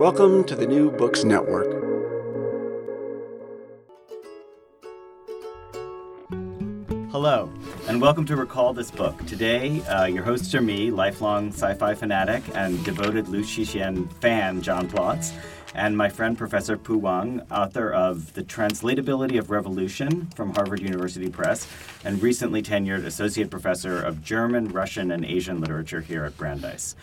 [0.00, 1.66] Welcome to the New Books Network.
[7.10, 7.52] Hello,
[7.86, 9.26] and welcome to Recall This Book.
[9.26, 14.62] Today, uh, your hosts are me, lifelong sci fi fanatic and devoted Liu Cixin fan,
[14.62, 15.34] John Plotz,
[15.74, 21.28] and my friend Professor Pu Wang, author of The Translatability of Revolution from Harvard University
[21.28, 21.68] Press,
[22.06, 26.96] and recently tenured Associate Professor of German, Russian, and Asian Literature here at Brandeis.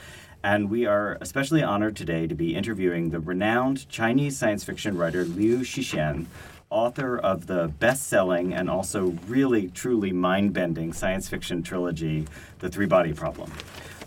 [0.43, 5.25] And we are especially honored today to be interviewing the renowned Chinese science fiction writer
[5.25, 6.27] Liu Cixin,
[6.69, 12.25] author of the best selling and also really, truly mind bending science fiction trilogy,
[12.59, 13.51] The Three Body Problem.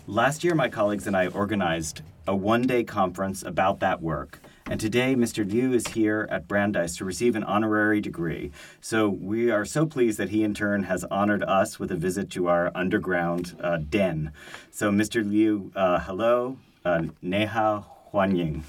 [0.07, 4.39] Last year, my colleagues and I organized a one day conference about that work.
[4.71, 5.45] And today, Mr.
[5.45, 8.53] Liu is here at Brandeis to receive an honorary degree.
[8.79, 12.29] So we are so pleased that he, in turn, has honored us with a visit
[12.29, 14.31] to our underground uh, den.
[14.71, 15.29] So, Mr.
[15.29, 16.55] Liu, uh, hello.
[16.85, 17.83] Uh, Neha
[18.13, 18.61] Huanying.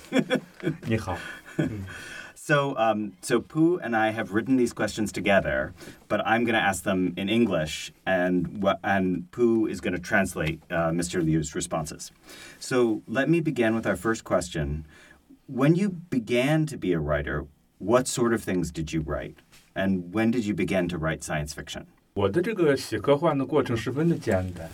[0.88, 1.16] 你好。
[2.34, 5.72] So, um, so Pu and I have written these questions together,
[6.08, 10.60] but I'm going to ask them in English, and and Pu is going to translate
[10.68, 11.24] uh, Mr.
[11.24, 12.10] Liu's responses.
[12.58, 14.84] So, let me begin with our first question
[15.47, 17.45] When you began to be a writer,
[17.79, 19.35] what sort of things did you write,
[19.73, 21.85] and when did you begin to write science fiction?
[22.15, 24.69] 我的这个写科幻的过程十分的简单，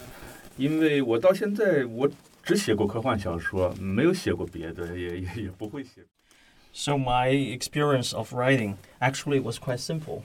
[0.58, 2.09] 因为我到现在我
[2.41, 6.02] 只写过科幻小说，没有写过别的，也也也不会写。
[6.72, 10.23] So my experience of writing actually was quite simple.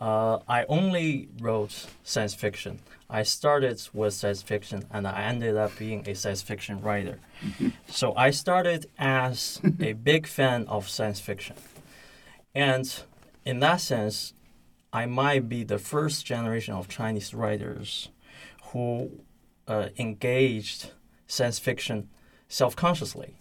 [0.00, 2.80] Uh, I only wrote science fiction.
[3.08, 7.20] I started with science fiction and I ended up being a science fiction writer.
[7.88, 11.56] so I started as a big fan of science fiction.
[12.54, 13.02] And
[13.44, 14.32] in that sense,
[14.92, 18.08] I might be the first generation of Chinese writers
[18.72, 19.10] who
[19.68, 20.90] uh, engaged
[21.26, 22.08] science fiction
[22.48, 23.34] self consciously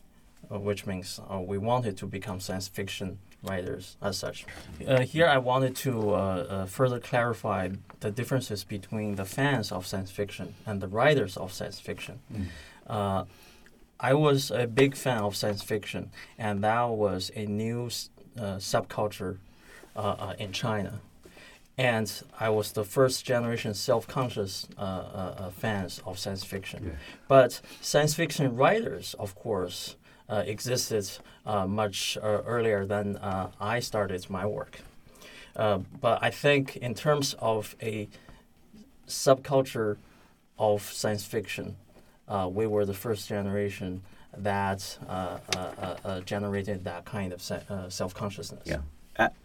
[0.51, 4.45] uh, which means uh, we wanted to become science fiction writers as such.
[4.87, 7.69] Uh, here, I wanted to uh, uh, further clarify
[7.99, 12.19] the differences between the fans of science fiction and the writers of science fiction.
[12.87, 13.25] Uh,
[13.99, 17.85] I was a big fan of science fiction, and that was a new
[18.37, 19.37] uh, subculture
[19.95, 21.01] uh, uh, in China.
[21.77, 26.83] And I was the first generation self-conscious uh, uh, fans of science fiction.
[26.85, 26.91] Yeah.
[27.27, 29.95] But science fiction writers, of course,
[30.31, 31.09] existed
[31.45, 34.79] uh, much uh, earlier than uh, I started my work.
[35.55, 38.07] Uh, but I think, in terms of a
[39.07, 39.97] subculture
[40.57, 41.75] of science fiction,
[42.27, 44.01] uh, we were the first generation
[44.37, 48.63] that uh, uh, uh, uh, generated that kind of se- uh, self consciousness.
[48.65, 48.79] Yeah.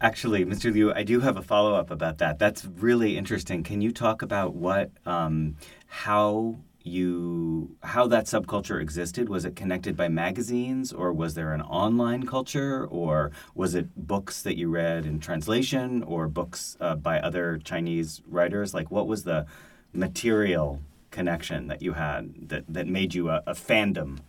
[0.01, 0.73] Actually, Mr.
[0.73, 2.39] Liu, I do have a follow up about that.
[2.39, 3.61] That's really interesting.
[3.63, 6.55] Can you talk about what, um, how
[6.87, 9.29] you, how that subculture existed?
[9.29, 14.41] Was it connected by magazines, or was there an online culture, or was it books
[14.41, 18.73] that you read in translation, or books uh, by other Chinese writers?
[18.73, 19.45] Like, what was the
[19.93, 20.81] material
[21.11, 24.19] connection that you had that, that made you a, a fandom,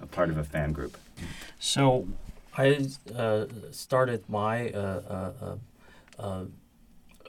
[0.00, 0.96] a part of a fan group?
[1.58, 2.06] So
[2.56, 5.56] I uh, started my uh, uh, uh,
[6.22, 6.44] uh,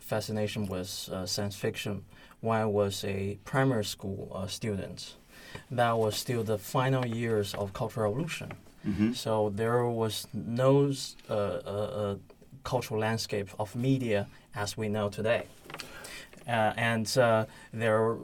[0.01, 0.89] fascination with
[1.25, 2.05] science fiction
[2.41, 5.15] when I was a primary school uh, student.
[5.71, 8.53] That was still the final years of Cultural Revolution.
[8.87, 9.13] Mm-hmm.
[9.13, 10.91] So there was no
[11.29, 12.15] uh, uh, uh,
[12.63, 15.43] cultural landscape of media as we know today.
[16.47, 18.15] Uh, and uh, there,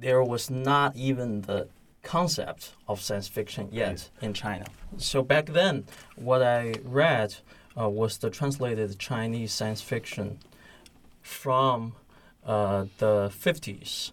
[0.00, 1.68] there was not even the
[2.02, 4.64] concept of science fiction yet in China.
[4.96, 5.84] So back then,
[6.16, 7.36] what I read
[7.78, 10.38] uh, was the translated Chinese science fiction
[11.22, 11.92] from
[12.46, 14.10] uh, the 50s,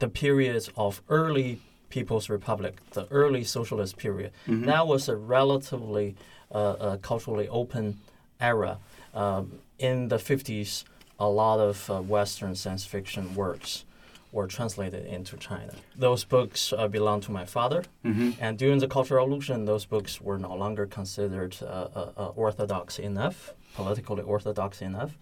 [0.00, 4.32] the periods of early People's Republic, the early socialist period.
[4.46, 6.16] That was a relatively
[6.50, 7.98] uh, uh, culturally open
[8.40, 8.78] era.
[9.14, 10.84] Um, in the 50s,
[11.18, 13.84] a lot of uh, Western science fiction works
[14.32, 15.74] were translated into China.
[15.94, 18.30] Those books uh, belong to my father, Mm-hmm.
[18.40, 22.98] and during the Cultural Revolution, those books were no longer considered uh, uh, uh, orthodox
[22.98, 25.16] enough, politically orthodox enough.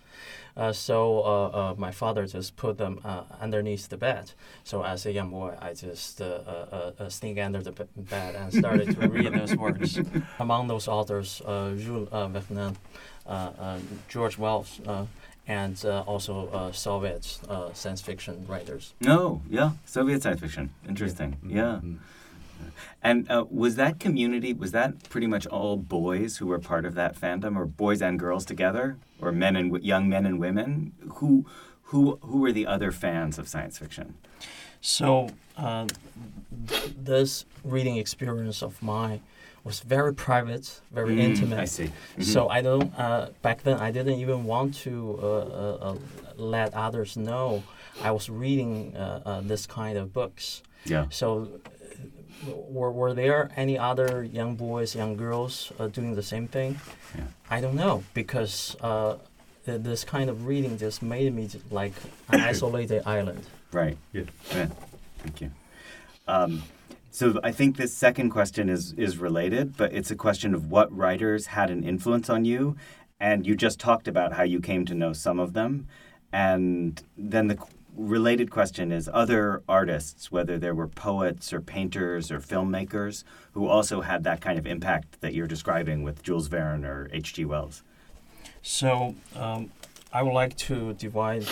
[0.57, 4.33] Uh, so uh, uh, my father just put them uh, underneath the bed.
[4.65, 6.25] So as a young boy, I just uh,
[6.99, 9.99] uh, sneak under the bed and started to read those works.
[10.39, 12.77] Among those authors, uh, Jules uh, Verne,
[13.27, 15.07] uh, uh, George Wells, uh,
[15.47, 18.93] and uh, also uh, Soviet uh, science fiction writers.
[19.01, 20.71] No, yeah, Soviet science fiction.
[20.89, 21.37] Interesting.
[21.47, 21.81] Yeah.
[23.03, 26.95] And uh, was that community, was that pretty much all boys who were part of
[26.95, 30.93] that fandom, or boys and girls together, or men and w- young men and women?
[31.15, 31.47] Who,
[31.85, 34.15] who, who were the other fans of science fiction?
[34.81, 35.87] So uh,
[36.97, 39.21] this reading experience of mine
[39.65, 41.59] was very private, very Mm, intimate.
[41.59, 41.91] I see.
[42.17, 42.25] Mhm.
[42.25, 42.99] So I don't.
[42.99, 45.97] Uh, back then, I didn't even want to uh, uh, uh,
[46.37, 47.63] let others know
[48.03, 50.63] I was reading uh, this kind of books.
[50.87, 51.05] yeah.
[51.11, 51.61] So,
[52.47, 56.81] were, were there any other young boys, young girls uh, doing the same thing?
[57.17, 57.25] Yeah.
[57.51, 59.17] I don't know because uh,
[59.67, 61.93] th- this kind of reading just made me like
[62.31, 63.47] an isolated island.
[63.73, 63.97] Right.
[64.13, 64.23] Yeah.
[64.55, 64.69] Yeah.
[65.19, 65.51] Thank you.
[66.27, 66.63] Um,
[67.11, 70.97] so I think this second question is is related, but it's a question of what
[70.97, 72.77] writers had an influence on you,
[73.19, 75.89] and you just talked about how you came to know some of them,
[76.33, 77.59] and then the
[78.01, 84.01] related question is other artists, whether there were poets or painters or filmmakers, who also
[84.01, 87.45] had that kind of impact that you're describing with Jules Verne or H.G.
[87.45, 87.83] Wells.
[88.63, 89.71] So um,
[90.13, 91.47] I would like to divide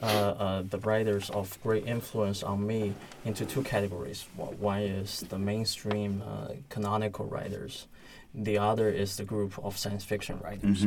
[0.00, 2.94] uh, uh, the writers of great influence on me
[3.24, 4.26] into two categories.
[4.36, 7.86] One is the mainstream uh, canonical writers.
[8.34, 10.84] The other is the group of science fiction writers.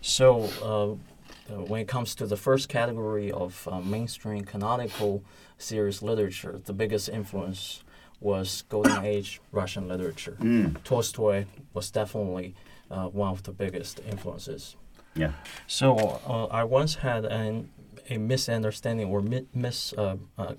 [0.00, 0.96] So uh, uh,
[1.56, 5.24] when it comes to the first category of uh, mainstream canonical
[5.58, 7.82] serious literature, the biggest influence
[8.20, 10.36] was Golden Age Russian literature.
[10.40, 10.82] Mm.
[10.84, 12.54] Tolstoy was definitely
[12.90, 14.76] uh, one of the biggest influences.
[15.14, 15.32] Yeah.
[15.66, 17.70] So uh, I once had an,
[18.08, 20.54] a misunderstanding or mi- mis uh, uh,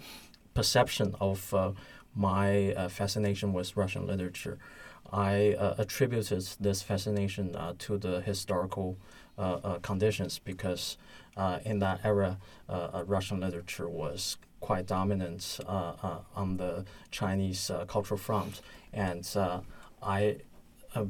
[0.53, 1.71] perception of uh,
[2.15, 4.57] my uh, fascination with Russian literature.
[5.11, 8.97] I uh, attributed this fascination uh, to the historical
[9.81, 10.97] conditions because
[11.37, 12.37] uh, in that era,
[12.69, 18.61] uh, uh, Russian literature was quite dominant uh, uh, on the Chinese uh, cultural front,
[18.93, 19.59] and uh,
[20.01, 20.37] I.
[20.95, 21.05] Uh,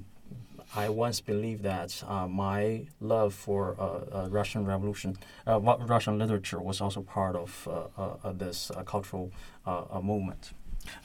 [0.74, 6.62] I once believed that uh, my love for uh, uh, Russian Revolution, uh, Russian literature,
[6.62, 9.32] was also part of uh, uh, uh, this uh, cultural
[9.66, 10.54] uh, uh, movement.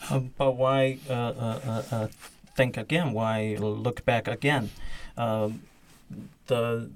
[0.09, 2.09] Um, but why uh, uh, uh, uh,
[2.55, 3.13] think again?
[3.13, 4.71] Why look back again?
[5.17, 5.63] Um,
[6.47, 6.91] the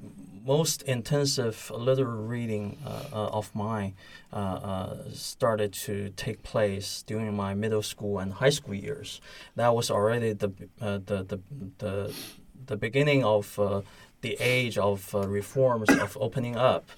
[0.47, 3.95] most intensive literary reading uh, uh, of mine
[4.33, 9.21] uh, started to take place during my middle school and high school years.
[9.57, 10.49] That was already the
[10.79, 11.41] the, the
[11.79, 12.15] the
[12.67, 13.59] the beginning of
[14.23, 16.89] the age of reforms of opening up.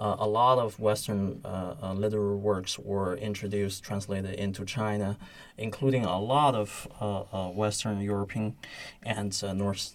[0.00, 5.18] Uh, a lot of Western uh, uh, literary works were introduced, translated into China,
[5.58, 8.56] including a lot of uh, uh, Western European
[9.02, 9.94] and North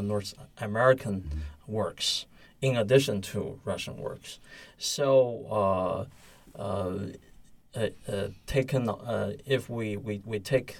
[0.00, 2.26] North American works,
[2.60, 4.38] in addition to Russian works.
[4.78, 6.06] So.
[7.74, 10.76] Uh, uh, taken uh, if we, we, we take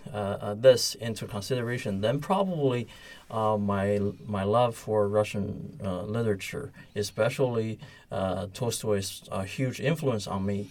[0.56, 2.86] this into consideration, then probably
[3.30, 7.78] my my love for Russian literature, especially
[8.52, 10.68] Tolstoy's huge influence on me,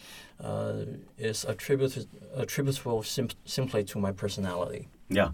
[1.18, 4.88] is attributed attributable sim- simply to my personality.
[5.10, 5.32] Yeah,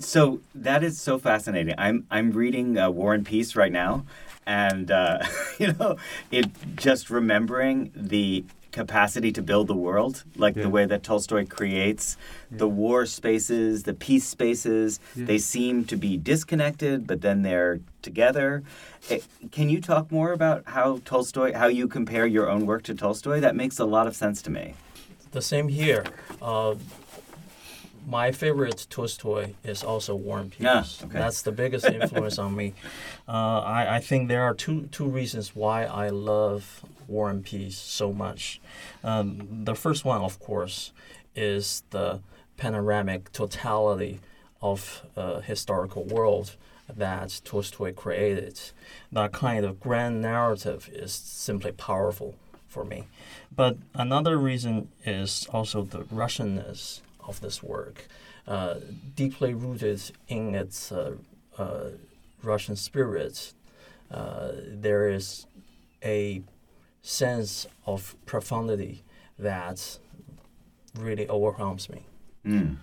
[0.00, 1.74] so that is so fascinating.
[1.78, 4.04] I'm I'm reading uh, War and Peace right now,
[4.44, 5.20] and uh,
[5.58, 5.96] you know,
[6.30, 8.44] it just remembering the
[8.86, 12.16] capacity to build the world, like the way that Tolstoy creates
[12.50, 15.00] the war spaces, the peace spaces.
[15.16, 18.62] They seem to be disconnected, but then they're together.
[19.08, 22.94] Eh, Can you talk more about how Tolstoy, how you compare your own work to
[22.94, 23.40] Tolstoy?
[23.40, 24.74] That makes a lot of sense to me.
[25.32, 26.04] The same here.
[26.42, 26.74] Uh,
[28.06, 30.66] my favorite Tolstoy is also War and Peace.
[30.68, 31.18] Ah, okay.
[31.18, 32.74] That's the biggest influence on me.
[33.28, 36.62] Uh, I, I think there are two two reasons why I love
[37.08, 38.60] War and Peace so much.
[39.04, 40.92] Um, the first one, of course,
[41.34, 42.20] is the
[42.56, 44.20] panoramic totality
[44.62, 46.56] of a historical world
[46.94, 48.60] that Tolstoy created.
[49.12, 52.34] That kind of grand narrative is simply powerful
[52.68, 53.04] for me.
[53.54, 58.06] But another reason is also the Russianness of this work,
[58.46, 58.76] uh,
[59.14, 61.14] deeply rooted in its uh,
[61.58, 61.90] uh,
[62.42, 63.52] Russian spirit.
[64.10, 65.46] Uh, there is
[66.04, 66.42] a
[67.06, 69.04] sense of profundity
[69.38, 69.98] that
[70.98, 72.02] really overwhelms me.
[72.44, 72.76] Mm.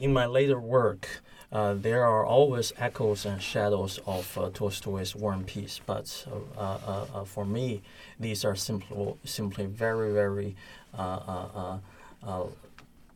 [0.00, 5.32] In my later work, uh, there are always echoes and shadows of uh, Tolstoy's War
[5.32, 7.80] and Peace, but uh, uh, uh, for me,
[8.18, 10.56] these are simply, simply very, very
[10.98, 11.78] uh, uh, uh,
[12.26, 12.44] uh,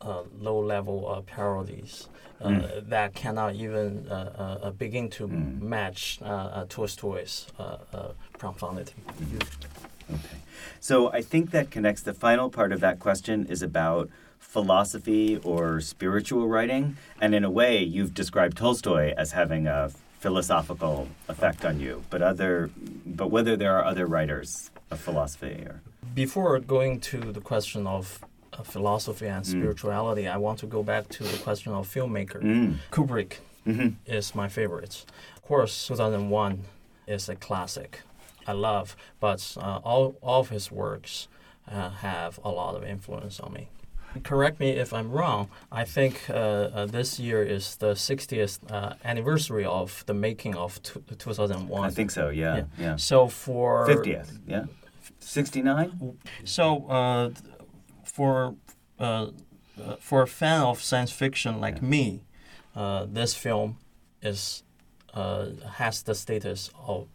[0.01, 2.07] uh, low-level uh, parodies
[2.41, 2.89] uh, Mm.
[2.89, 4.03] that cannot even
[4.77, 5.61] begin to Mm.
[5.61, 6.19] match
[6.69, 7.47] Tolstoy's
[8.37, 8.95] profundity.
[10.11, 10.37] Okay.
[10.79, 15.81] So I think that connects the final part of that question is about philosophy or
[15.81, 16.95] spiritual writing.
[17.21, 22.21] And in a way, you've described Tolstoy as having a philosophical effect on you, but
[22.21, 22.69] other
[23.05, 25.81] but whether there are other writers of philosophy or
[26.13, 28.19] Before going to the question of
[28.53, 29.49] uh, philosophy and Mm.
[29.55, 32.39] spirituality, I want to go back to the question of filmmaker.
[32.41, 32.75] Mm.
[32.91, 33.31] Kubrick
[33.65, 33.95] Mhm.
[34.05, 34.95] is my favorite.
[35.37, 36.53] Of course, 2001
[37.07, 37.91] is a classic.
[38.47, 41.27] I love, but uh, all, all of his works
[41.71, 43.69] uh, have a lot of influence on me.
[44.23, 45.49] Correct me if I'm wrong.
[45.71, 50.81] I think uh, uh, this year is the 60th uh, anniversary of the making of
[50.83, 51.83] t- 2001.
[51.83, 52.57] I think so, yeah.
[52.57, 52.63] Yeah.
[52.77, 52.95] Yeah.
[52.97, 53.27] so.
[53.27, 54.65] For 50th, yeah.
[55.19, 56.17] 69?
[56.43, 57.29] so uh,
[58.03, 58.55] for
[59.99, 62.21] for a fan of science fiction like me,
[62.75, 63.77] uh, this film
[64.21, 64.63] is
[65.13, 67.07] uh, has the status of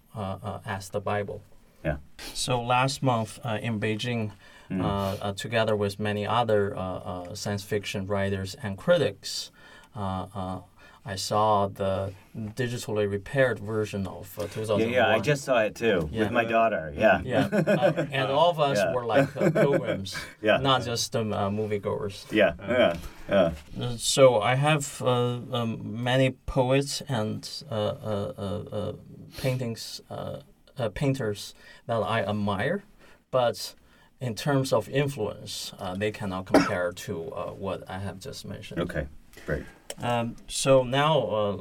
[0.67, 1.43] as the Bible.
[1.85, 1.97] Yeah.
[2.35, 4.33] So last month uh, in Beijing,
[4.71, 4.85] Mm.
[4.85, 9.51] uh, uh, together with many other uh, uh, science fiction writers and critics,
[9.97, 10.59] uh, uh,
[11.05, 14.81] I saw the digitally repaired version of uh, 2001.
[14.81, 16.25] Yeah, yeah, I just saw it too Yeah.
[16.25, 16.93] with my daughter.
[16.97, 17.21] Yeah.
[17.25, 18.93] Yeah, uh, and all of us Yeah.
[18.93, 20.59] were like uh, pilgrims, Yeah.
[20.59, 22.31] not just um, uh, moviegoers.
[22.33, 22.97] Yeah, yeah,
[23.29, 23.53] yeah.
[23.81, 28.93] Uh, So I have uh, um, many poets and uh, uh, uh, uh,
[29.39, 30.41] paintings, uh,
[30.79, 31.55] uh, painters
[31.87, 32.83] that I admire,
[33.31, 33.75] but
[34.21, 38.81] in terms of influence, uh, they cannot compare to uh, what I have just mentioned.
[38.81, 39.07] Okay,
[39.47, 39.65] great.
[40.03, 41.57] Um, so now uh,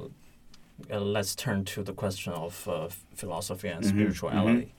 [0.91, 4.74] uh, let's turn to the question of uh, philosophy and Mhm, spirituality.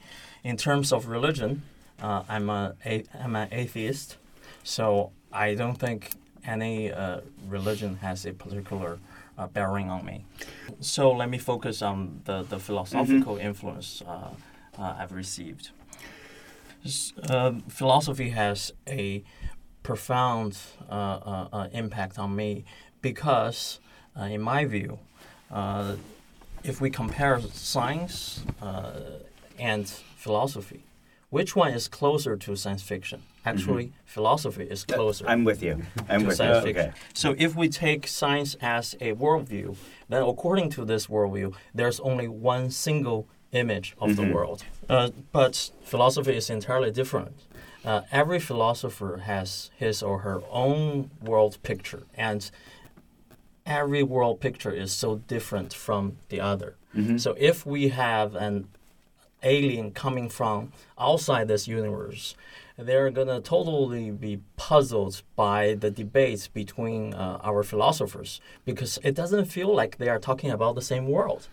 [0.44, 1.62] In terms of religion,
[2.00, 4.16] uh, I'm, a, a, I'm an atheist,
[4.62, 6.10] so I don't think
[6.44, 8.98] any uh, religion has a particular
[9.36, 10.24] uh, bearing on me.
[10.80, 14.30] So let me focus on the, the philosophical influence uh,
[14.78, 15.70] uh, I've received.
[16.84, 19.24] S- um, philosophy has a
[19.82, 20.56] profound
[20.88, 22.64] uh, uh, uh, impact on me
[23.02, 23.80] because,
[24.18, 24.98] uh, in my view,
[25.50, 25.96] uh,
[26.64, 28.92] if we compare science uh,
[29.58, 30.84] and philosophy,
[31.30, 33.22] which one is closer to science fiction?
[33.44, 35.82] Actually, philosophy is closer I'm with you.
[36.08, 36.46] I'm with you.
[36.46, 36.68] fiction.
[36.68, 36.92] Okay.
[37.14, 39.76] So if we take science as a worldview,
[40.08, 44.64] then according to this worldview, there's only one single image of the world.
[44.88, 47.32] Uh, but philosophy is entirely different.
[47.84, 52.50] Uh, every philosopher has his or her own world picture, and
[53.68, 56.74] every world picture is so different from the other.
[57.18, 58.66] So if we have an
[59.44, 62.34] alien coming from outside this universe,
[62.76, 69.44] they're gonna totally be puzzled by the debates between uh, our philosophers because it doesn't
[69.44, 71.46] feel like they are talking about the same world.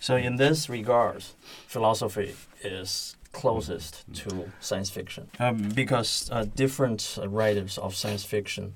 [0.00, 1.24] So in this regard,
[1.66, 8.74] philosophy is closest to science fiction um, because uh, different writers of science fiction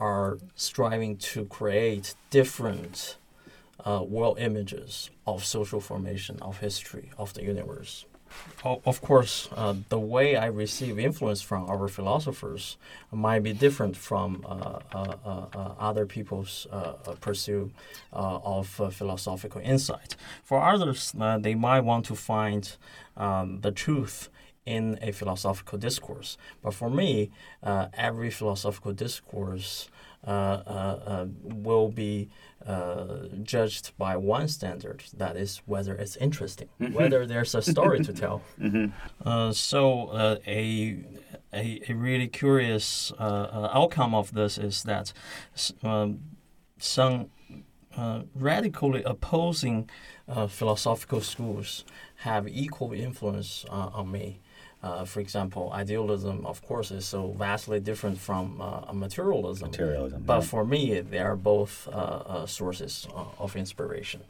[0.00, 3.16] are striving to create different
[3.84, 8.06] uh, world images of social formation, of history, of the universe.
[8.64, 12.76] Of course, uh, the way I receive influence from our philosophers
[13.10, 16.66] might be different from uh, uh, uh, uh, other people's
[17.20, 17.72] pursuit
[18.12, 20.14] of philosophical insight.
[20.44, 22.76] For others, they might want to find
[23.16, 24.28] um, the truth
[24.66, 26.36] in a philosophical discourse.
[26.62, 27.30] But for me,
[27.62, 29.88] uh, every philosophical discourse
[30.26, 32.28] uh, uh, uh, will be
[32.66, 38.12] uh, judged by one standard that is whether it's interesting, whether there's a story to
[38.12, 38.42] tell.
[39.24, 40.98] Uh, so, uh, a,
[41.52, 45.12] a, a really curious outcome of this is that
[45.82, 46.20] um,
[46.78, 47.30] some
[47.96, 49.88] uh, radically opposing
[50.28, 51.84] uh, philosophical schools
[52.16, 54.40] have equal influence uh, on me.
[54.82, 59.68] Uh, for example, idealism, of course, is so vastly different from uh, materialism.
[59.70, 60.46] Materialism, But yeah.
[60.52, 64.22] for me, they are both uh, uh, sources uh, of inspiration.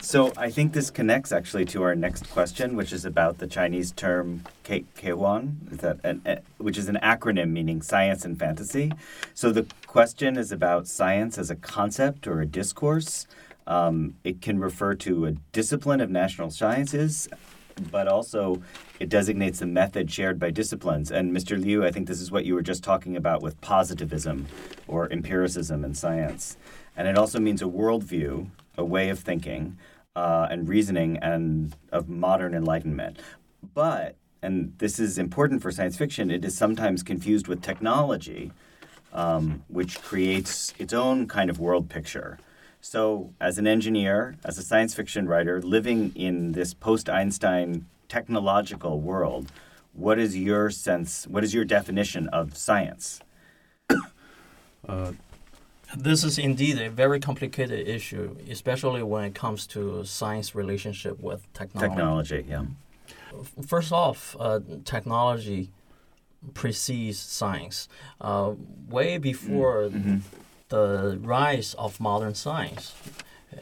[0.00, 3.92] So I think this connects actually to our next question, which is about the Chinese
[3.92, 8.90] term Kehuan, is that an, a, which is an acronym meaning science and fantasy.
[9.34, 13.26] So the question is about science as a concept or a discourse.
[13.66, 17.28] Um, it can refer to a discipline of national sciences,
[17.90, 18.62] but also
[18.98, 21.10] it designates the method shared by disciplines.
[21.10, 21.60] And Mr.
[21.60, 24.46] Liu, I think this is what you were just talking about with positivism
[24.86, 26.56] or empiricism in science.
[26.96, 29.78] And it also means a worldview, a way of thinking,
[30.16, 33.18] uh, and reasoning, and of modern enlightenment.
[33.74, 38.52] But, and this is important for science fiction, it is sometimes confused with technology,
[39.12, 42.38] um, which creates its own kind of world picture.
[42.80, 49.00] So, as an engineer, as a science fiction writer, living in this post Einstein technological
[49.00, 49.52] world,
[49.92, 53.20] what is your sense, what is your definition of science?
[54.88, 55.12] uh,
[55.96, 61.52] this is indeed a very complicated issue, especially when it comes to science relationship with
[61.52, 61.90] technology.
[61.90, 62.64] Technology, yeah.
[63.66, 65.70] First off, uh, technology
[66.54, 67.88] precedes science.
[68.20, 68.54] Uh,
[68.88, 70.16] way before Mm, mm-hmm.
[70.70, 72.94] The rise of modern science,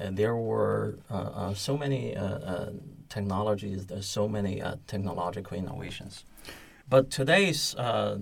[0.01, 2.71] uh, there were uh, uh, so many uh, uh,
[3.09, 6.25] technologies, there's so many uh, technological innovations.
[6.89, 8.19] But today's uh,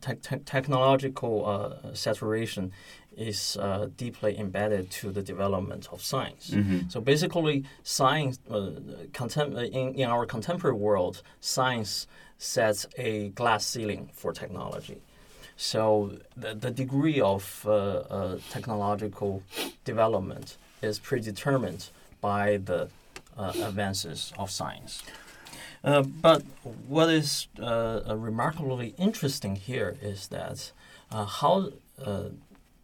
[0.00, 2.72] te- te- technological uh, saturation
[3.16, 6.50] is uh, deeply embedded to the development of science.
[6.50, 6.88] Mm-hmm.
[6.88, 8.70] So basically, science uh,
[9.12, 12.06] contem- in, in our contemporary world, science
[12.38, 15.02] sets a glass ceiling for technology.
[15.60, 19.42] So the, the degree of uh, uh, technological
[19.84, 21.90] development is predetermined
[22.22, 22.88] by the
[23.36, 25.02] uh, advances of science.
[25.84, 26.42] Uh, but
[26.88, 30.72] what is uh, remarkably interesting here is that
[31.12, 31.68] uh, how
[32.06, 32.30] uh,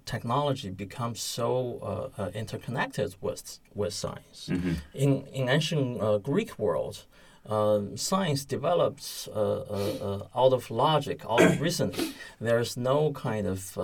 [0.05, 4.51] technology becomes so uh, uh, interconnected with with science.
[4.51, 4.73] Mm-hmm.
[4.93, 7.07] In in ancient uh, Greek world,
[7.49, 11.93] um, science develops uh, uh, uh, out of logic, out of reason.
[12.41, 13.77] There's no kind of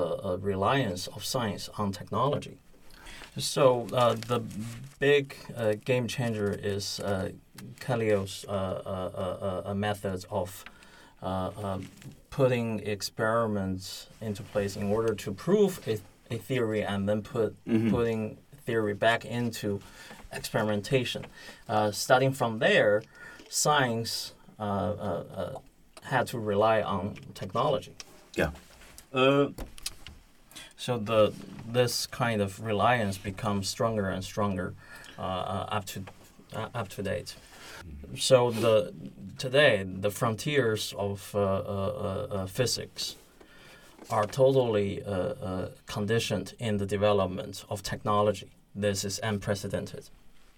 [0.42, 2.58] reliance of science on technology.
[3.38, 4.40] So uh, the
[4.98, 7.30] big uh, game changer is uh,
[8.46, 10.64] uh, uh, uh, uh, methods of
[11.22, 11.88] uh, um,
[12.30, 15.98] putting experiments into place in order to prove a,
[16.34, 17.90] a theory and then put Mhm.
[17.90, 19.80] putting theory back into
[20.32, 21.24] experimentation.
[21.68, 23.02] Uh, starting from there,
[23.52, 25.58] science uh, uh, uh,
[26.02, 27.92] had to rely on technology.
[28.34, 28.50] Yeah.
[29.12, 29.48] Uh,
[30.76, 31.32] So the
[31.72, 34.74] this kind of reliance becomes stronger and stronger
[35.18, 36.00] up to
[36.56, 37.36] uh, up to date.
[38.16, 38.92] So the
[39.38, 43.16] today the frontiers of uh, uh, uh, physics
[44.10, 45.02] are totally
[45.86, 48.48] conditioned in the development of technology.
[48.80, 50.10] This is unprecedented.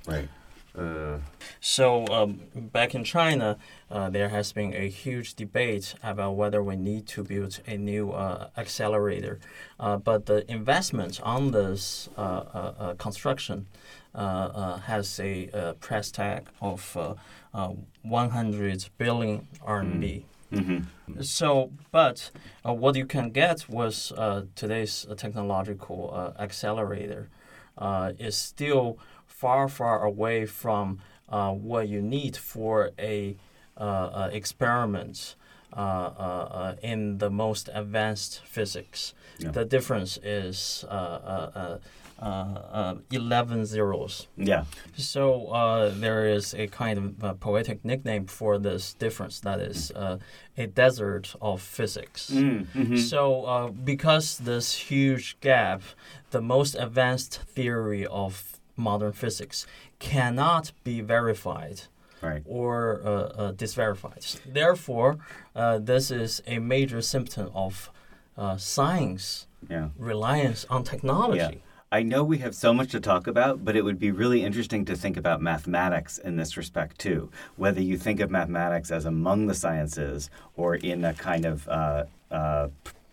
[0.08, 0.28] right.
[0.76, 1.18] Uh,
[1.60, 3.58] So um, back in China,
[3.90, 8.10] uh, there has been a huge debate about whether we need to build a new
[8.10, 9.38] uh, accelerator.
[9.78, 13.66] Uh, but the investment on this uh, uh, construction
[14.14, 17.14] uh, uh, has a uh, price tag of uh,
[17.54, 20.22] uh, 100 billion RMB.
[20.52, 21.22] Mm-hmm.
[21.22, 22.30] So, but
[22.64, 27.28] uh, what you can get with uh, today's uh, technological uh, accelerator
[27.76, 28.98] uh, is still
[29.34, 33.36] far, far away from uh, what you need for a
[33.76, 35.34] uh, uh, experiment
[35.76, 39.12] uh, uh, in the most advanced physics.
[39.38, 39.50] Yeah.
[39.50, 41.78] The difference is uh, uh,
[42.22, 44.28] uh, uh, 11 zeros.
[44.36, 44.64] Yeah.
[44.96, 49.90] So uh, there is a kind of uh, poetic nickname for this difference that is
[49.90, 50.18] uh,
[50.56, 52.30] a desert of physics.
[52.30, 52.98] Mm, mhm.
[52.98, 55.82] So uh, because this huge gap,
[56.30, 59.66] the most advanced theory of modern physics
[59.98, 61.82] cannot be verified
[62.22, 62.42] Right.
[62.46, 64.24] or uh, uh, disverified.
[64.46, 65.18] Therefore,
[65.54, 67.90] uh, this is a major symptom of
[68.36, 69.88] uh, science Yeah.
[69.98, 71.62] reliance on technology.
[71.92, 74.84] I know we have so much to talk about, but it would be really interesting
[74.86, 77.30] to think about mathematics in this respect too.
[77.56, 82.04] Whether you think of mathematics as among the sciences or in a kind of uh,
[82.32, 82.68] uh,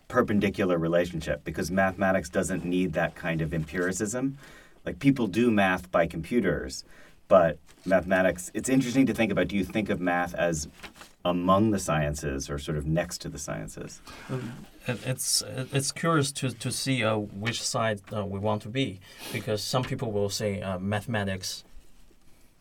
[0.08, 4.36] perpendicular relationship, because mathematics doesn't need that kind of empiricism.
[4.84, 6.84] Like people do math by computers,
[7.28, 10.68] but mathematics, it's interesting to think about do you think of math as
[11.24, 14.00] among the sciences or sort of next to the sciences?
[14.86, 15.42] It's
[15.72, 19.00] it's curious to to see uh, which side uh, we want to be
[19.32, 21.64] because some people will say uh, mathematics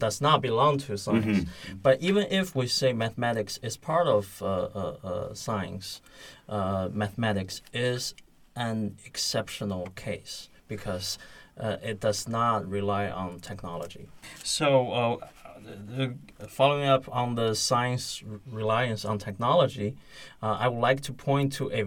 [0.01, 1.47] does not belong to science.
[1.81, 6.01] But even if we say mathematics is part of uh, uh, uh, science,
[6.49, 8.15] uh, mathematics is
[8.55, 11.17] an exceptional case because
[11.62, 14.08] uh, it does not rely on technology.
[14.43, 15.28] So, uh,
[15.63, 16.15] the,
[16.47, 19.95] following up on the science reliance on technology,
[20.41, 21.86] uh, I would like to point to a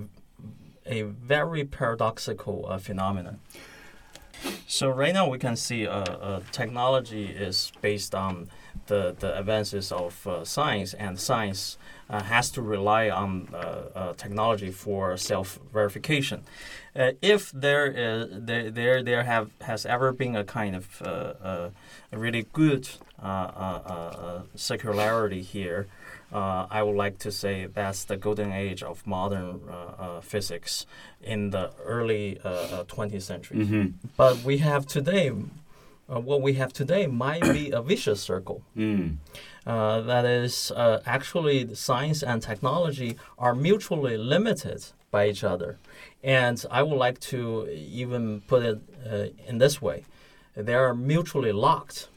[0.87, 3.41] a very paradoxical uh, phenomenon.
[4.67, 8.49] So right now we can see uh, uh, technology is based on
[8.87, 11.79] the, the advances of uh, science, and science
[12.11, 13.57] uh, has to rely on uh,
[13.95, 16.43] uh, technology for self verification.
[16.95, 21.73] Uh, if there is there there there have has ever been a kind of a
[22.13, 22.89] really good
[23.23, 25.87] uh, uh, uh, circularity here,
[26.33, 30.85] uh, I would like to say that's the golden age of modern uh, uh, physics
[31.23, 33.59] in the early uh, uh, 20th century.
[33.59, 34.09] Mm-hmm.
[34.17, 35.31] But we have today,
[36.13, 38.63] uh, what we have today might be a vicious circle.
[38.77, 39.17] Mm.
[39.67, 45.79] Uh, that is, uh, actually, science and technology are mutually limited by each other.
[46.23, 48.79] And I would like to even put it
[49.11, 50.05] uh, in this way
[50.57, 52.09] they are mutually locked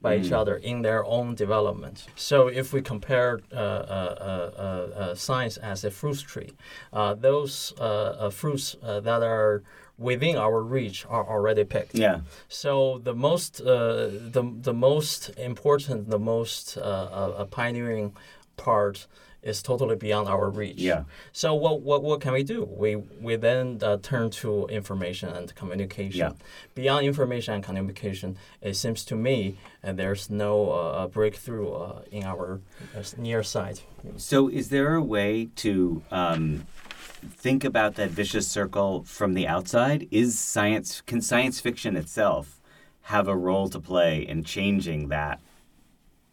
[0.00, 2.06] by each other in their own development.
[2.16, 6.52] So, if we compare uh, uh, uh, uh, science as a fruit tree,
[6.92, 9.62] uh, those uh, uh, fruits uh, that are
[9.98, 11.94] within our reach are already picked.
[11.94, 12.20] Yeah.
[12.48, 18.14] So the most, uh, the the most important, the most uh, uh, pioneering
[18.56, 19.06] part
[19.42, 20.78] is totally beyond our reach.
[20.78, 21.04] Yeah.
[21.32, 22.64] So what what, what can we do?
[22.64, 26.18] We we then uh, turn to information and communication.
[26.18, 26.32] Yeah.
[26.74, 32.24] Beyond information and communication, it seems to me uh, there's no uh, breakthrough uh, in
[32.24, 32.60] our
[33.16, 33.80] near side.
[34.16, 36.66] So, is there a way to um,
[37.30, 40.08] think about that vicious circle from the outside?
[40.10, 42.60] Is science can science fiction itself
[43.02, 45.40] have a role to play in changing that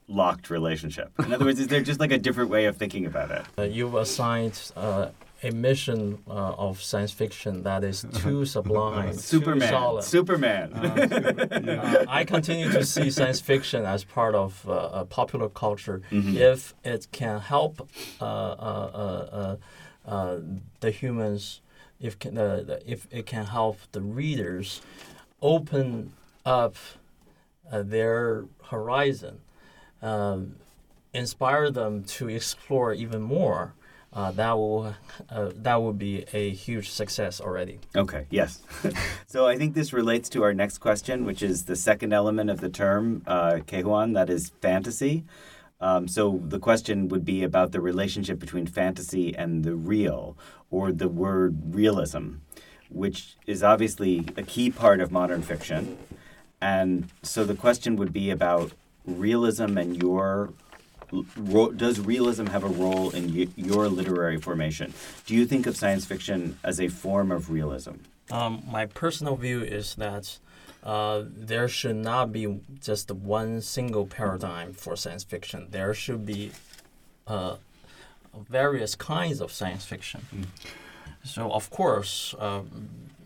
[0.08, 1.12] locked relationship?
[1.20, 3.44] In other words, is there just like a different way of thinking about it?
[3.58, 5.10] Uh, you've assigned uh,
[5.42, 9.70] a mission uh, of science fiction that is too sublime, too Superman.
[9.70, 10.04] solid.
[10.04, 10.74] Superman.
[10.74, 16.38] Uh, I continue to see science fiction as part of uh, uh, popular culture Mm-hmm.
[16.38, 17.88] if it can help
[20.10, 20.40] uh,
[20.80, 21.62] the humans,
[22.02, 24.82] if can, uh, if it can help the readers
[25.42, 26.14] open
[26.46, 26.76] up
[27.72, 29.40] uh, their horizon,
[30.02, 30.56] um,
[31.14, 33.74] inspire them to explore even more.
[34.12, 34.96] Uh, that will
[35.30, 37.80] uh, that would be a huge success already.
[37.96, 38.60] Okay, yes.
[39.28, 42.60] so I think this relates to our next question, which is the second element of
[42.60, 45.26] the term, uh, Kehuan, that is fantasy.
[45.82, 50.38] Um, so the question would be about the relationship between fantasy and the real,
[50.70, 52.36] or the word realism,
[52.90, 55.98] which is obviously a key part of modern fiction.
[56.62, 58.74] And so the question would be about
[59.06, 60.54] realism and your
[61.76, 64.94] does realism have a role in your literary formation?
[65.26, 67.94] Do you think of science fiction as a form of realism?
[68.30, 70.38] Um, my personal view is that
[70.84, 75.68] uh, there should not be just one single paradigm for science fiction.
[75.72, 76.52] There should be
[77.28, 77.56] uh,
[78.50, 80.48] various kinds of science fiction.
[81.24, 82.62] So, of course, uh,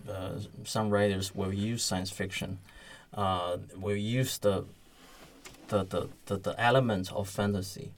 [0.10, 0.32] uh,
[0.64, 2.58] some writers will use science fiction,
[3.14, 4.66] uh, will use the
[5.70, 7.92] the, the, the, the element of fantasy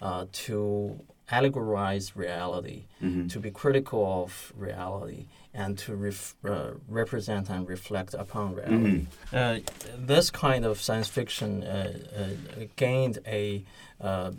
[0.00, 0.98] uh, to
[1.30, 2.84] allegorize reality,
[3.28, 9.06] to be critical of reality, and to ref, uh, represent and reflect upon reality.
[9.32, 9.58] Uh,
[9.96, 13.64] this kind of science fiction uh, uh, gained a
[14.00, 14.30] uh,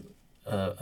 [0.48, 0.74] uh,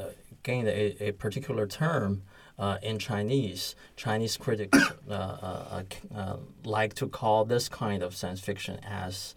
[0.43, 2.21] gained a, a particular term
[2.57, 3.75] uh, in Chinese.
[3.95, 4.77] Chinese critics
[5.09, 5.81] uh, uh,
[6.15, 9.35] uh, uh, like to call this kind of science fiction as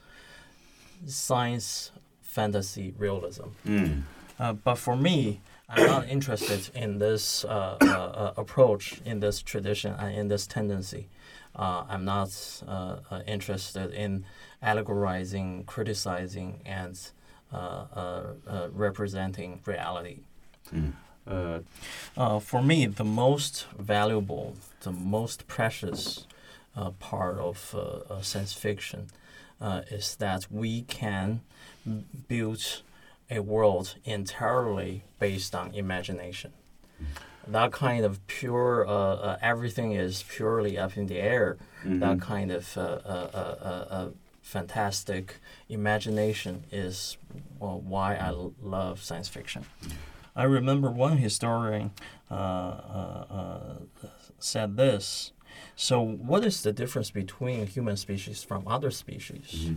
[1.06, 3.48] science fantasy realism.
[4.38, 5.40] Uh, but for me,
[5.72, 10.46] I'm not interested in this uh, uh, uh, approach, in this tradition, and in this
[10.46, 11.08] tendency.
[11.56, 12.30] Uh, I'm not
[12.68, 14.24] uh, uh, interested in
[14.62, 16.98] allegorizing, criticizing, and
[17.52, 20.18] uh, uh, uh, representing reality.
[21.26, 21.60] Uh,
[22.16, 26.26] Uh, for me, the most valuable, the most precious
[26.76, 29.06] uh, part of uh, uh, science fiction
[29.60, 31.40] uh, is that we can
[32.28, 32.82] build
[33.36, 36.52] a world entirely based on imagination.
[37.46, 41.56] That kind of pure, uh, uh, everything is purely up in the air.
[41.84, 44.08] That kind of uh, uh, uh, uh,
[44.42, 47.16] fantastic imagination is
[47.58, 49.64] well, why I l- love science fiction.
[50.36, 51.90] I remember one historian
[52.30, 54.06] uh, uh, uh,
[54.38, 55.32] said this.
[55.76, 59.72] So, what is the difference between human species from other species?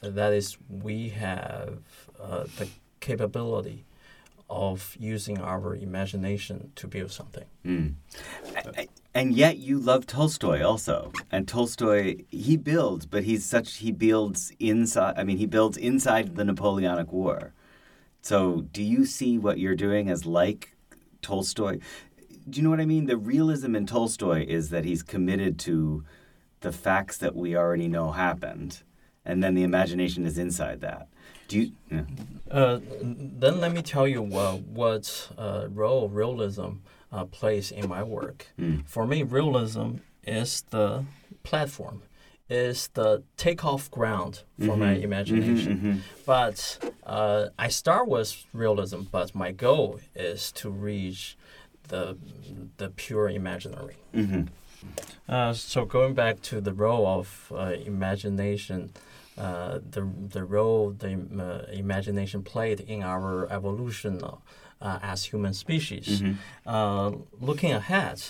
[0.00, 1.78] That is, we have
[2.20, 2.68] uh, the
[3.00, 3.84] capability
[4.50, 7.44] of using our imagination to build something.
[7.64, 7.88] Hmm.
[8.76, 11.12] I- and yet you love Tolstoy also.
[11.30, 15.14] And Tolstoy, he builds, but he's such he builds inside.
[15.16, 17.52] I mean, he builds inside the Napoleonic War.
[18.22, 20.76] So, do you see what you're doing as like
[21.22, 21.78] Tolstoy?
[22.48, 23.06] Do you know what I mean?
[23.06, 26.04] The realism in Tolstoy is that he's committed to
[26.60, 28.82] the facts that we already know happened,
[29.24, 31.08] and then the imagination is inside that.
[31.48, 31.72] Do you?
[31.90, 32.02] Yeah.
[32.50, 32.78] Uh,
[33.40, 36.80] then let me tell you what, what uh, role realism
[37.12, 38.46] uh, plays in my work.
[38.58, 38.86] Mm.
[38.86, 41.04] For me, realism is the
[41.42, 42.02] platform,
[42.48, 45.80] is the takeoff ground for my imagination.
[45.80, 46.24] mhm.
[46.26, 51.36] But uh, I start with realism, but my goal is to reach
[51.88, 52.16] the
[52.78, 53.96] the pure imaginary.
[54.14, 54.48] Mhm.
[55.28, 58.90] Uh, so going back to the role of uh, imagination,
[59.38, 64.20] uh, the the role the uh, imagination played in our evolution
[64.80, 66.22] uh, as human species.
[66.66, 68.22] Uh, looking ahead,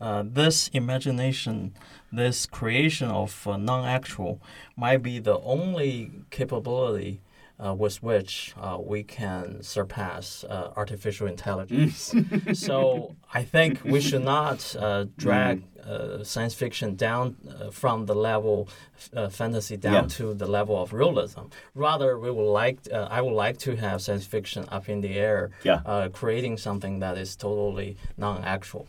[0.00, 1.74] uh, this imagination,
[2.12, 4.40] this creation of uh, non-actual,
[4.76, 7.20] might be the only capability.
[7.60, 12.14] Uh, with which uh, we can surpass uh, artificial intelligence.
[12.52, 18.14] so I think we should not uh, drag uh, science fiction down uh, from the
[18.14, 18.68] level
[19.12, 20.06] uh, fantasy down Yeah.
[20.18, 21.46] to the level of realism.
[21.74, 25.14] Rather, we would like uh, I would like to have science fiction up in the
[25.18, 25.80] air, Yeah.
[25.84, 28.86] uh, creating something that is totally non-actual.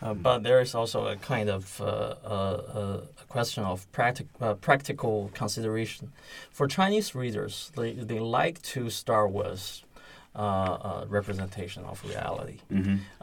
[0.00, 2.28] Uh, but there is also a kind of uh, uh,
[2.80, 3.00] uh,
[3.32, 6.12] question of practic- uh, practical consideration.
[6.50, 9.62] For Chinese readers, they, they like to start with
[10.34, 12.58] uh, uh, representation of reality.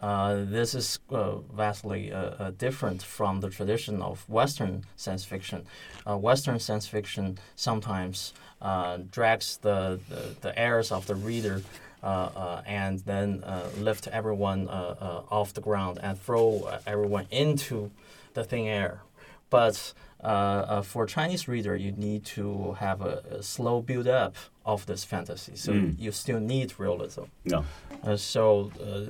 [0.01, 5.59] Uh, this is uh, vastly uh, different from the tradition of Western science fiction.
[6.07, 11.61] Uh, Western science fiction sometimes uh, drags the, the, the airs of the reader
[12.03, 14.71] uh, uh, and then uh, lift everyone uh,
[15.31, 16.47] uh, off the ground and throw
[16.85, 17.89] everyone into
[18.35, 19.01] the thin air.
[19.49, 24.35] But uh, uh, for Chinese reader, you need to have a, a slow build up
[24.65, 25.55] of this fantasy.
[25.55, 25.95] So Mm.
[25.99, 27.23] you still need realism.
[27.45, 27.63] No.
[28.03, 29.09] Uh, so, uh,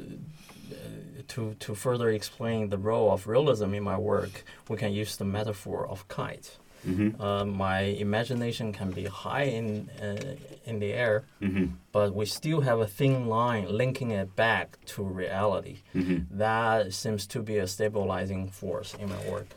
[1.28, 5.26] to to further explain the role of realism in my work, we can use the
[5.26, 6.58] metaphor of kite.
[6.88, 7.22] Mm-hmm.
[7.22, 10.36] Uh, my imagination can be high in uh,
[10.70, 11.66] in the air, Mm-hmm.
[11.92, 15.78] but we still have a thin line linking it back to reality.
[15.94, 16.38] Mm-hmm.
[16.38, 19.48] That seems to be a stabilizing force in my work.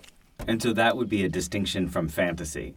[0.47, 2.75] And so that would be a distinction from fantasy.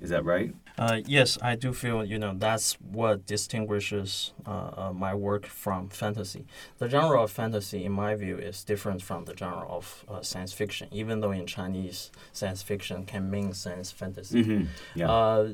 [0.00, 0.54] Is that right?
[0.76, 5.88] Uh, yes, I do feel you know that's what distinguishes uh, uh, my work from
[5.88, 6.44] fantasy.
[6.78, 10.52] The genre of fantasy, in my view, is different from the genre of uh, science
[10.52, 10.88] fiction.
[10.90, 14.42] Even though in Chinese, science fiction can mean science fantasy.
[14.42, 14.64] Mm-hmm.
[14.94, 15.10] Yeah.
[15.10, 15.48] Uh,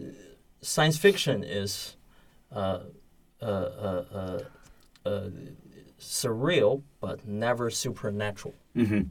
[0.62, 1.96] science fiction is
[2.50, 2.80] uh,
[3.42, 5.28] uh, uh, uh, uh,
[6.00, 8.54] surreal, but never supernatural.
[8.74, 9.02] mm-hmm.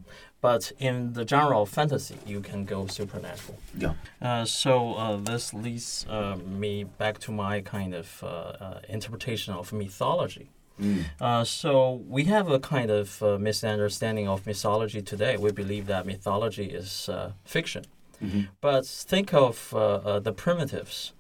[0.42, 3.58] But in the genre of fantasy, you can go supernatural.
[3.78, 3.94] Yeah.
[4.22, 9.54] Uh, so uh, this leads uh, me back to my kind of uh, uh, interpretation
[9.54, 10.50] of mythology.
[10.82, 11.04] Mm.
[11.20, 15.36] Uh, so we have a kind of uh, misunderstanding of mythology today.
[15.36, 17.84] We believe that mythology is uh, fiction.
[18.24, 18.44] Mm-hmm.
[18.62, 21.14] But think of the primitives,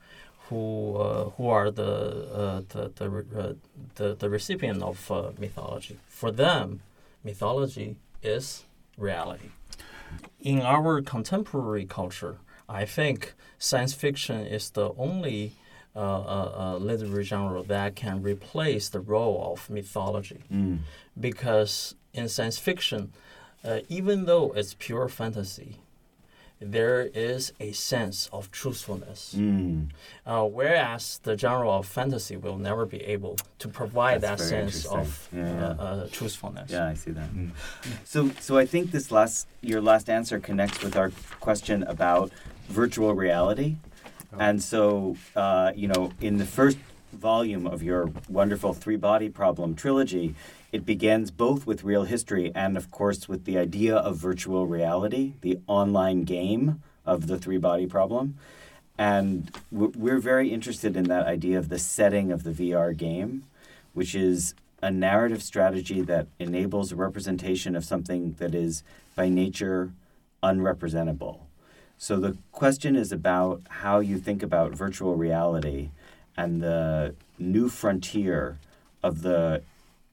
[0.49, 1.93] who uh, who are the
[2.41, 3.07] uh, the the,
[3.39, 3.53] uh,
[3.95, 5.97] the the recipient of uh, mythology.
[6.07, 6.81] For them,
[7.23, 8.65] mythology is
[8.99, 9.49] reality.
[10.41, 15.53] In our contemporary culture, I think science fiction is the only
[15.95, 20.79] uh, uh, uh, literary genre that can replace the role of mythology Mm.
[21.19, 23.11] because in science fiction,
[23.65, 25.79] uh, even though it's pure fantasy,
[26.59, 29.35] there is a sense of truthfulness.
[29.37, 29.89] Mm.
[30.25, 34.85] Uh, whereas the genre of fantasy will never be able to provide That's that sense
[34.85, 35.65] of Yeah, yeah.
[35.65, 36.69] Uh, uh, truthfulness.
[36.69, 37.29] Yeah, I see that.
[38.03, 42.31] So, so I think this last your last answer connects with our question about
[42.67, 43.77] virtual reality,
[44.37, 46.77] and so uh, you know, in the first
[47.13, 50.35] volume of your wonderful three body problem trilogy,
[50.71, 55.33] it begins both with real history and, of course, with the idea of virtual reality,
[55.41, 58.35] the online game of the three body problem.
[58.97, 63.45] And we're very interested in that idea of the setting of the VR game,
[63.93, 68.83] which is a narrative strategy that enables a representation of something that is
[69.15, 69.91] by nature
[70.43, 71.39] unrepresentable.
[71.97, 75.89] So the question is about how you think about virtual reality
[76.37, 78.57] and the new frontier
[79.03, 79.61] of the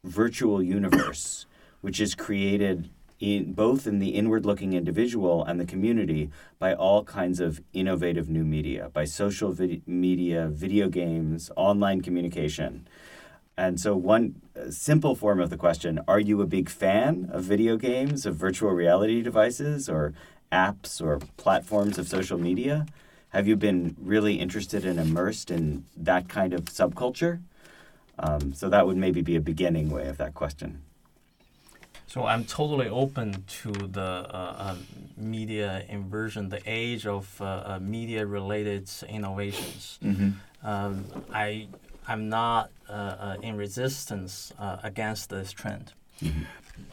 [0.07, 1.47] virtual universe,
[1.81, 7.41] which is created in both in the inward-looking individual and the community by all kinds
[7.41, 12.87] of innovative new media, by social vid- media, video games, online communication.
[13.57, 17.45] And so, one uh, simple form of the question are you a big fan of
[17.45, 20.13] video games, of virtual reality devices, or
[20.53, 22.87] apps, or platforms of social media?
[23.31, 27.41] Have you been really interested and immersed in that kind of subculture?
[28.19, 30.83] Um, so, that would maybe be a beginning way of that question.
[32.09, 34.77] So I'm totally open to the uh, uh,
[35.17, 39.99] media inversion, the age of uh, uh, media-related innovations.
[40.63, 41.69] Um, I
[42.09, 45.93] I'm not uh, uh, in resistance uh, against this trend.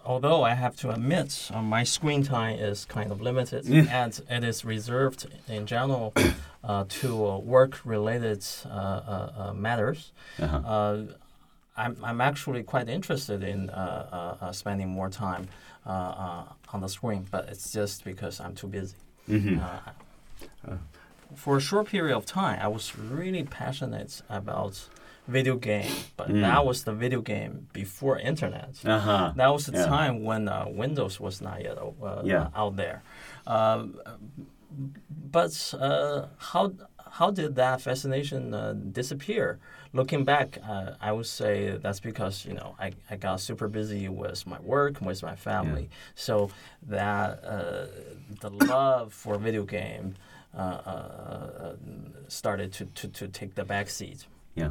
[0.05, 4.43] Although I have to admit, uh, my screen time is kind of limited, and it
[4.43, 6.13] is reserved in general
[6.63, 10.12] uh, to uh, work-related uh, uh, uh, matters.
[10.39, 10.57] Uh-huh.
[10.57, 11.03] Uh,
[11.75, 15.47] I'm, I'm actually quite interested in uh, uh, uh, spending more time
[15.86, 18.95] uh, uh, on the screen, but it's just because I'm too busy.
[19.29, 19.59] Mm-hmm.
[19.59, 20.77] Uh,
[21.36, 24.88] for a short period of time, I was really passionate about
[25.27, 26.41] video game, but Mm.
[26.41, 28.69] that was the video game before internet.
[28.86, 29.31] Uh-huh.
[29.36, 29.86] That was the Yeah.
[29.86, 32.47] time when uh, Windows was not yet uh, Yeah.
[32.55, 33.01] out there.
[33.47, 33.99] Um,
[35.31, 36.73] but uh, how
[37.12, 39.59] how did that fascination uh, disappear?
[39.93, 44.09] Looking back, uh, I would say that's because you know I, I got super busy
[44.09, 45.89] with my work, with my family.
[46.15, 46.49] So
[46.88, 47.86] that uh,
[48.41, 50.15] the love for video game
[50.57, 50.59] uh,
[50.93, 51.75] uh,
[52.27, 54.25] started to, to, to take the back seat.
[54.55, 54.69] Yeah.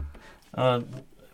[0.54, 0.80] Uh,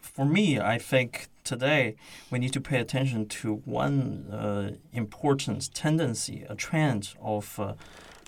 [0.00, 1.96] for me, I think today
[2.31, 7.74] we need to pay attention to one uh, important tendency, a trend of uh,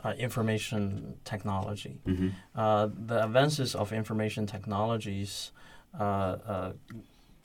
[0.05, 1.98] uh, information technology.
[2.07, 2.29] Mm-hmm.
[2.55, 5.53] Uh, the advances of information technologies
[5.98, 6.72] uh, uh,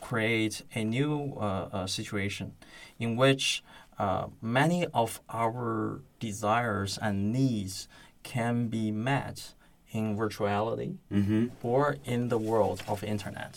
[0.02, 2.54] create a new uh, uh, situation
[3.00, 3.64] in which
[3.98, 7.88] uh, many of our desires and needs
[8.24, 9.55] can be met
[9.98, 11.44] in virtuality Mm-hmm.
[11.72, 13.52] or in the world of internet.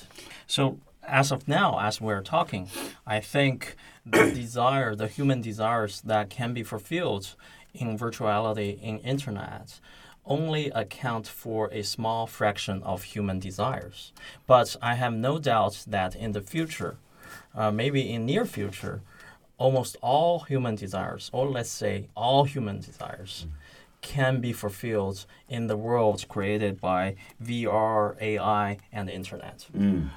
[0.47, 0.63] So
[1.23, 2.65] as of now, as we're talking,
[3.17, 3.59] I think
[4.15, 7.27] the desire, the human desires that can be fulfilled
[7.75, 9.81] in virtuality in internet
[10.25, 14.13] only account for a small fraction of human desires.
[14.47, 16.95] But I have no doubt that in the future,
[17.55, 19.01] uh, maybe in near future,
[19.57, 23.47] almost all human desires, or let's say all human desires,
[24.01, 29.67] can be fulfilled in the world created by VR, AI, and the internet.
[29.77, 30.09] Mm.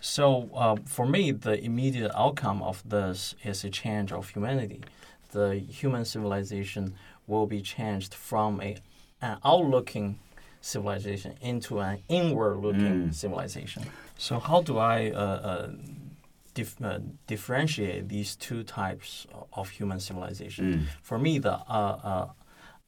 [0.00, 4.82] So, uh, for me, the immediate outcome of this is a change of humanity.
[5.32, 6.94] The human civilization
[7.26, 8.76] will be changed from a,
[9.22, 10.18] an outlooking
[10.60, 13.14] civilization into an inward looking Mm.
[13.14, 13.82] civilization.
[14.18, 15.70] So, how do I uh, uh,
[16.54, 20.64] dif- uh, differentiate these two types of human civilization?
[20.74, 20.80] Mm.
[21.02, 21.54] For me, the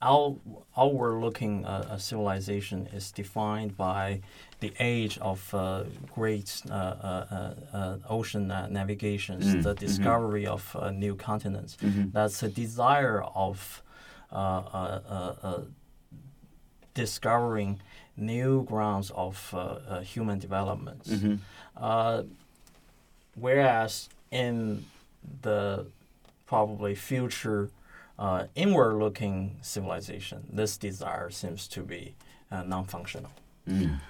[0.01, 0.37] uh, out,
[0.77, 4.21] outward-looking uh, civilization is defined by
[4.61, 7.27] the age of uh, great uh, uh,
[7.73, 9.79] uh, uh, ocean navigations, Mm, the mhm.
[9.79, 11.77] discovery of uh, new continents.
[11.83, 12.13] Mhm.
[12.13, 13.83] That's a desire of
[14.33, 15.61] uh, uh, uh, uh,
[16.95, 17.79] discovering
[18.17, 19.55] new grounds of
[20.05, 21.05] human development.
[21.05, 21.39] Mhm.
[21.77, 22.23] Uh,
[23.35, 24.85] whereas in
[25.43, 25.87] the
[26.47, 27.69] probably future
[28.18, 32.14] uh, inward-looking civilization, this desire seems to be
[32.50, 33.31] uh, non-functional.
[33.68, 34.00] Mm.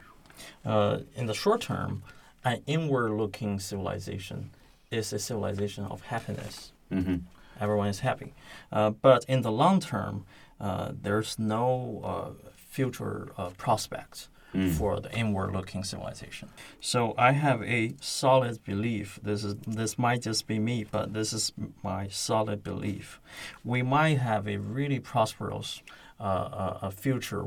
[0.64, 2.02] Uh, in the short term,
[2.44, 4.50] an inward-looking civilization
[4.90, 6.72] is a civilization of happiness.
[6.90, 7.22] Mhm.
[7.58, 8.34] Everyone is happy.
[8.70, 10.24] Uh, but in the long term,
[10.60, 14.70] uh, there's no uh, future uh, prospects Mm.
[14.70, 16.48] for the inward-looking civilization.
[16.80, 19.20] So I have a solid belief.
[19.22, 23.20] This is this might just be me, but this is my solid belief.
[23.64, 25.82] We might have a really prosperous
[26.18, 27.46] uh, uh, a future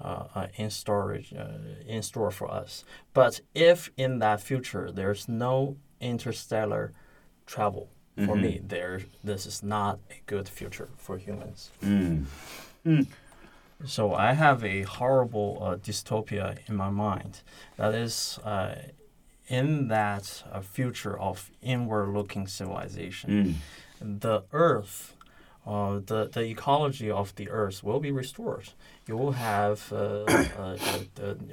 [0.00, 2.84] uh, uh, in storage uh, in store for us.
[3.14, 6.92] But if in that future there's no interstellar
[7.46, 7.88] travel,
[8.26, 11.70] for me, there this is not a good future for humans.
[11.82, 12.26] Mm.
[13.86, 17.40] So I have a horrible uh, dystopia in my mind.
[17.76, 18.74] That is, uh,
[19.48, 24.20] in that uh, future of inward-looking civilization, Mm.
[24.20, 25.14] the Earth,
[25.66, 28.68] uh, the the ecology of the Earth will be restored.
[29.08, 30.24] You will have uh,
[30.58, 30.76] uh,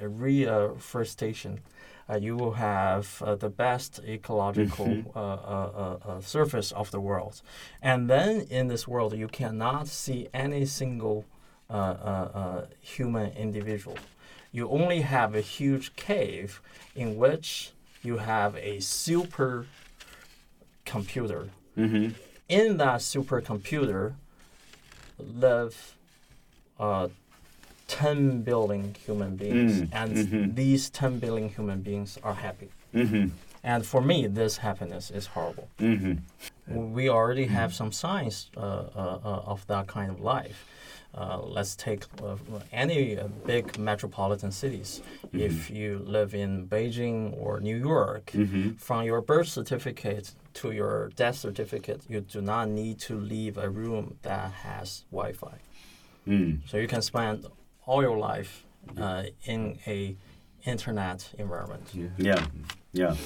[0.00, 1.60] reforestation.
[2.08, 5.70] Uh, you will have uh, the best ecological uh, uh,
[6.04, 7.40] uh, uh, surface of the world,
[7.80, 11.24] and then in this world you cannot see any single
[11.70, 13.96] uh, uh, human individual.
[14.52, 16.60] You only have a huge cave
[16.96, 17.70] in which
[18.02, 19.66] you have a super
[20.84, 21.50] computer.
[21.76, 22.14] Mhm.
[22.48, 24.14] In that supercomputer
[25.18, 25.94] live
[26.78, 27.08] uh,
[27.88, 30.54] 10 billion human beings, Mm, and mhm.
[30.54, 32.70] these 10 billion human beings are happy.
[32.94, 33.30] Mhm.
[33.62, 35.68] And for me, this happiness is horrible.
[35.78, 36.20] Mhm.
[36.66, 40.64] We already have some signs uh, uh, uh, of that kind of life.
[41.14, 42.36] Uh, let's take uh,
[42.72, 45.02] any uh, big metropolitan cities.
[45.32, 48.32] If you live in Beijing or New York,
[48.78, 53.68] from your birth certificate to your death certificate, you do not need to leave a
[53.68, 55.58] room that has Wi-Fi.
[56.28, 56.60] Mm.
[56.68, 57.46] So you can spend
[57.86, 58.64] all your life
[58.96, 60.16] uh, in a
[60.64, 61.90] internet environment.
[62.18, 62.44] Yeah,
[62.92, 63.16] yeah.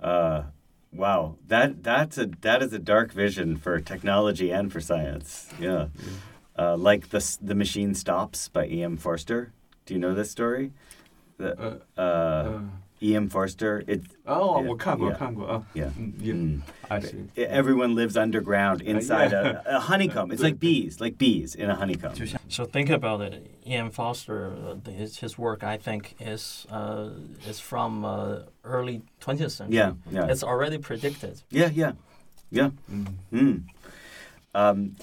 [0.00, 0.44] Uh,
[0.92, 5.48] wow, that that's a that is a dark vision for technology and for science.
[5.60, 5.86] Yeah,
[6.57, 8.83] uh, like the S- the machine stops by E.
[8.83, 8.97] M.
[8.97, 9.51] Forster.
[9.85, 10.71] Do you know this story?
[11.37, 12.69] The, 呃 uh, 嗯
[13.01, 13.15] E.
[13.15, 13.29] M.
[13.29, 13.81] Forster.
[13.87, 15.15] It 哦， Yeah, 我看过 yeah.
[15.17, 15.89] 看过啊， yeah.
[15.97, 16.61] 嗯也 Mm.
[16.89, 19.61] I see， Everyone lives underground inside yeah.
[19.65, 20.31] a, a honeycomb.
[20.33, 22.13] It's like bees, like bees in a honeycomb.
[22.49, 23.47] So think about it.
[23.65, 27.11] Ian Foster, uh, the- his, his work, I think, is uh,
[27.47, 29.77] is from uh, early 20th century.
[29.77, 30.27] Yeah, yeah.
[30.27, 31.41] It's already predicted.
[31.51, 31.93] Yeah, yeah,
[32.51, 32.71] yeah.
[33.31, 33.63] Mm.
[34.53, 34.95] Um,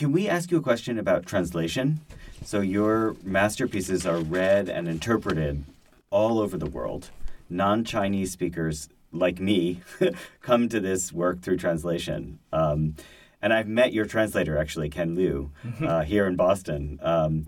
[0.00, 2.00] can we ask you a question about translation?
[2.42, 5.62] So your masterpieces are read and interpreted
[6.08, 7.10] all over the world.
[7.50, 9.82] Non-Chinese speakers like me
[10.40, 12.38] come to this work through translation.
[12.50, 12.94] Um,
[13.42, 15.50] and I've met your translator, actually, Ken Liu,
[15.82, 16.98] uh, here in Boston.
[17.02, 17.44] Um,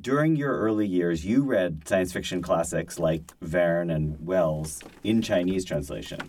[0.00, 5.66] during your early years, you read science fiction classics like Verne and Wells in Chinese
[5.66, 6.20] translation.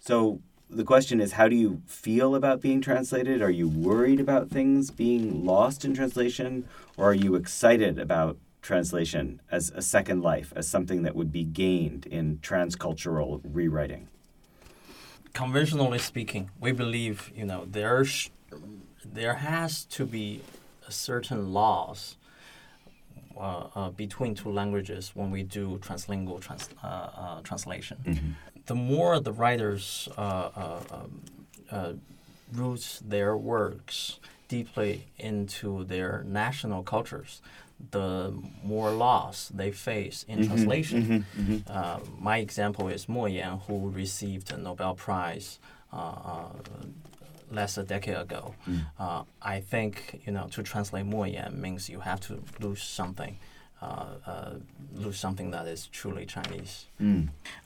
[0.00, 0.40] So
[0.70, 3.40] the question is, how do you feel about being translated?
[3.40, 9.40] Are you worried about things being lost in translation, or are you excited about translation
[9.50, 14.08] as a second life, as something that would be gained in transcultural rewriting?
[15.32, 18.30] Conventionally speaking, we believe you know there sh-
[19.04, 20.42] there has to be
[20.86, 22.16] a certain laws
[23.36, 28.36] uh, uh, between two languages when we do translingual trans- uh, uh, translation.
[28.68, 31.10] The more the writers uh, uh, um,
[31.76, 31.92] uh,
[32.52, 37.40] root their works deeply into their national cultures,
[37.90, 41.24] the more loss they face in translation.
[41.68, 45.58] Uh, my example is Mo Yan, who received a Nobel Prize
[45.92, 46.48] uh, uh,
[47.50, 48.54] less a decade ago.
[48.98, 53.38] Uh, I think you know to translate Mo Yan means you have to lose something,
[54.94, 56.86] lose something that is truly Chinese.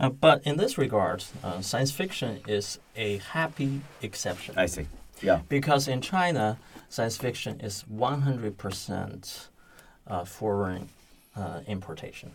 [0.00, 4.86] Uh, but in this regard, uh, science fiction is a happy exception I see.
[5.22, 5.40] Yeah.
[5.48, 6.58] because in China,
[6.88, 9.48] science fiction is 100%
[10.06, 10.88] uh, foreign
[11.36, 12.32] uh, importation.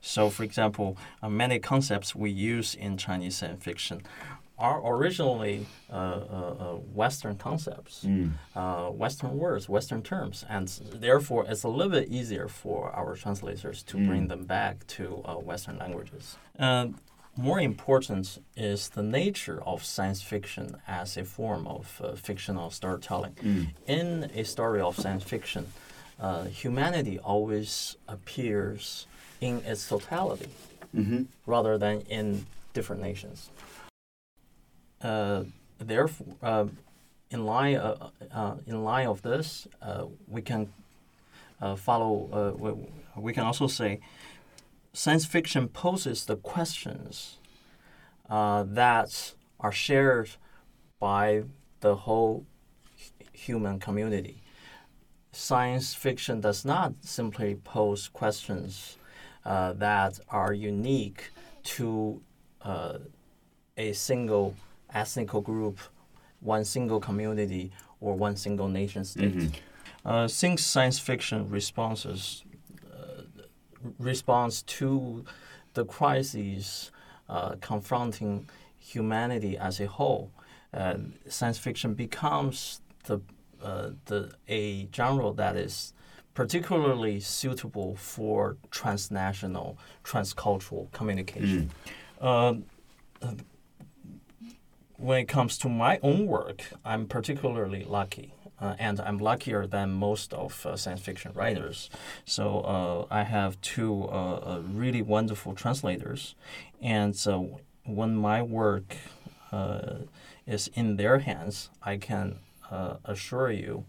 [0.00, 4.02] So, for example, uh, many concepts we use in Chinese science fiction
[4.58, 8.04] are originally uh, uh, uh, Western concepts,
[8.54, 13.82] uh, Western words, Western terms, and therefore it's a little bit easier for our translators
[13.82, 16.36] to bring them back to uh, Western languages.
[16.58, 16.88] Uh,
[17.36, 23.34] more important is the nature of science fiction as a form of uh, fictional storytelling.
[23.88, 25.66] In a story of science fiction,
[26.20, 29.06] uh, humanity always appears
[29.40, 30.48] in its totality
[31.44, 33.50] rather than in different nations.
[35.04, 35.44] Uh,
[35.78, 36.66] therefore, uh,
[37.30, 39.68] in line uh, in line of this,
[40.26, 40.72] we can
[41.76, 42.56] follow.
[42.58, 44.00] We, we can also say
[44.94, 47.38] science fiction poses the questions
[48.30, 50.30] uh, that are shared
[51.00, 51.42] by
[51.80, 52.46] the whole
[53.32, 54.40] human community.
[55.32, 58.96] Science fiction does not simply pose questions
[59.44, 61.30] uh, that are unique
[61.64, 62.22] to
[62.62, 62.98] uh,
[63.76, 64.54] a single
[64.94, 65.78] ethnic group,
[66.40, 69.34] one single community, or one single nation state.
[70.04, 72.44] Uh, since science fiction responses
[72.92, 73.22] uh,
[73.98, 75.24] responds to
[75.72, 76.92] the crises
[77.28, 78.46] uh, confronting
[78.78, 80.30] humanity as a whole,
[80.74, 80.94] uh,
[81.28, 83.20] science fiction becomes the
[83.62, 85.94] uh, the a genre that is
[86.34, 91.70] particularly suitable for transnational, transcultural communication.
[92.20, 92.54] Uh,
[94.96, 98.32] when it comes to my own work, I'm particularly lucky.
[98.60, 101.90] Uh, and I'm luckier than most of uh, science fiction writers.
[102.24, 106.36] So uh, I have two uh, uh, really wonderful translators.
[106.80, 108.96] And so when my work
[109.50, 109.96] uh,
[110.46, 112.38] is in their hands, I can
[112.70, 113.84] uh, assure you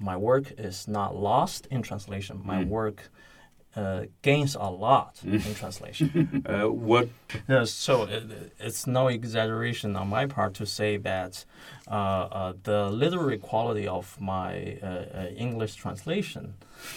[0.00, 2.40] my work is not lost in translation.
[2.44, 3.10] My work
[3.76, 6.42] uh, gains a lot in translation.
[6.44, 7.04] 呃，我
[7.48, 11.44] Yeah, so it, it's no exaggeration on my part to say that
[11.88, 16.54] uh, uh, the literary quality of my uh, uh, English translation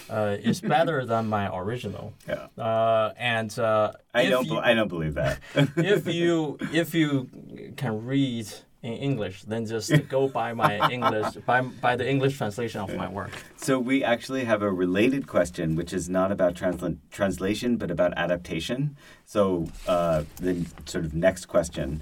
[0.09, 2.13] uh, is better than my original.
[2.27, 2.47] Yeah.
[2.57, 4.47] Uh, and uh, I don't.
[4.47, 5.39] you- I don't believe that.
[5.77, 7.29] if you if you
[7.77, 8.47] can read
[8.83, 13.07] in English than just go by my English by by the English translation of my
[13.07, 13.31] work.
[13.55, 18.13] So we actually have a related question, which is not about transla- translation, but about
[18.17, 18.97] adaptation.
[19.25, 22.01] So uh, the sort of next question,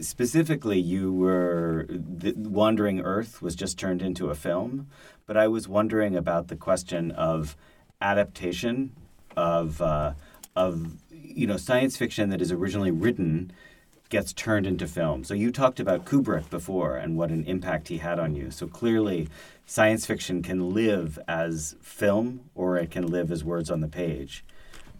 [0.00, 4.86] specifically, you were the Wandering Earth was just turned into a film,
[5.26, 7.56] but I was wondering about the question of
[8.00, 8.92] adaptation
[9.36, 10.12] of uh,
[10.54, 13.50] of you know science fiction that is originally written
[14.08, 15.24] gets turned into film.
[15.24, 18.50] So you talked about Kubrick before and what an impact he had on you.
[18.50, 19.28] So clearly,
[19.66, 24.44] science fiction can live as film or it can live as words on the page.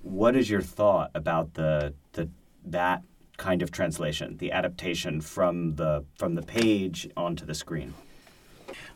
[0.03, 2.29] What is your thought about the the
[2.67, 3.03] that
[3.37, 7.95] kind of translation, the adaptation from the from the page onto the screen?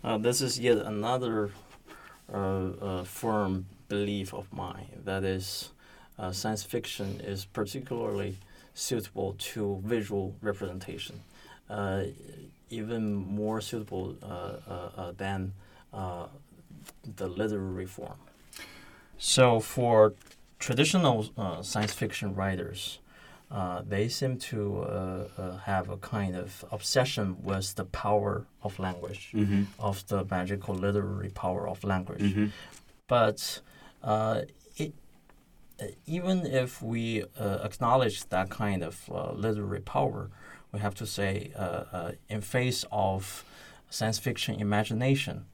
[0.03, 1.51] Uh, this is yet another
[2.33, 4.87] uh, uh, firm belief of mine.
[5.05, 5.71] That is,
[6.19, 8.37] uh, science fiction is particularly
[8.79, 11.21] suitable to visual representation,
[11.69, 12.03] uh,
[12.71, 15.53] even more suitable uh, uh, uh, than
[15.93, 16.27] uh,
[17.17, 18.19] the literary form.
[19.19, 20.15] So, for
[20.61, 23.01] traditional uh, science fiction writers,
[23.51, 24.85] uh, they seem to uh,
[25.39, 29.63] uh, have a kind of obsession with the power of language, Mm-hmm.
[29.79, 32.21] of the magical literary power of language.
[32.23, 32.47] Mm-hmm.
[33.09, 33.61] But
[34.05, 34.43] uh,
[34.77, 34.93] it,
[36.07, 40.31] even if we uh, acknowledge that kind of uh, literary power,
[40.73, 43.45] we have to say, uh, uh, in face of
[43.91, 45.47] science fiction imagination,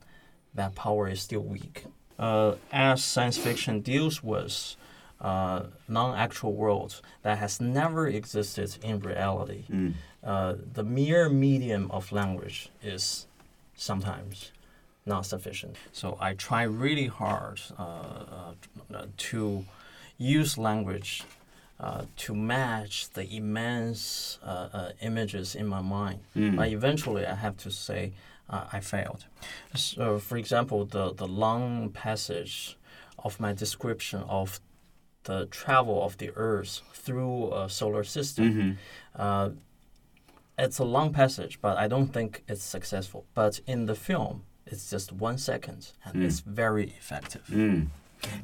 [0.54, 1.84] that power is still weak.
[2.18, 4.76] Uh, as science fiction deals with
[5.20, 9.94] uh, non-actual worlds that has never existed in reality, Mm.
[10.22, 13.26] uh, the mere medium of language is
[13.74, 14.52] sometimes
[15.06, 15.76] not sufficient.
[15.92, 17.82] So I try really hard uh,
[18.94, 19.64] uh, to
[20.18, 21.22] use language
[21.80, 26.20] uh, to match the immense uh, uh, images in my mind.
[26.36, 26.56] Mm.
[26.56, 28.12] But eventually, I have to say
[28.48, 29.24] uh, I failed.
[29.74, 32.76] So, for example, the, the long passage
[33.18, 34.60] of my description of
[35.24, 38.44] the travel of the Earth through a solar system.
[38.52, 38.70] Mm-hmm.
[39.16, 39.50] Uh,
[40.58, 43.24] it's a long passage, but I don't think it's successful.
[43.34, 46.26] But in the film, it's just one second, and Mm.
[46.26, 47.46] it's very effective.
[47.48, 47.88] Mm.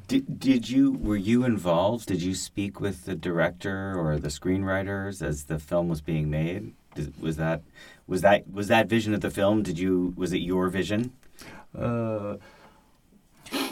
[0.09, 2.07] Did, did you were you involved?
[2.07, 6.73] Did you speak with the director or the screenwriters as the film was being made?
[6.95, 7.63] Did, was that
[8.07, 9.63] was that was that vision of the film?
[9.63, 11.13] Did you was it your vision?
[11.77, 12.37] Uh,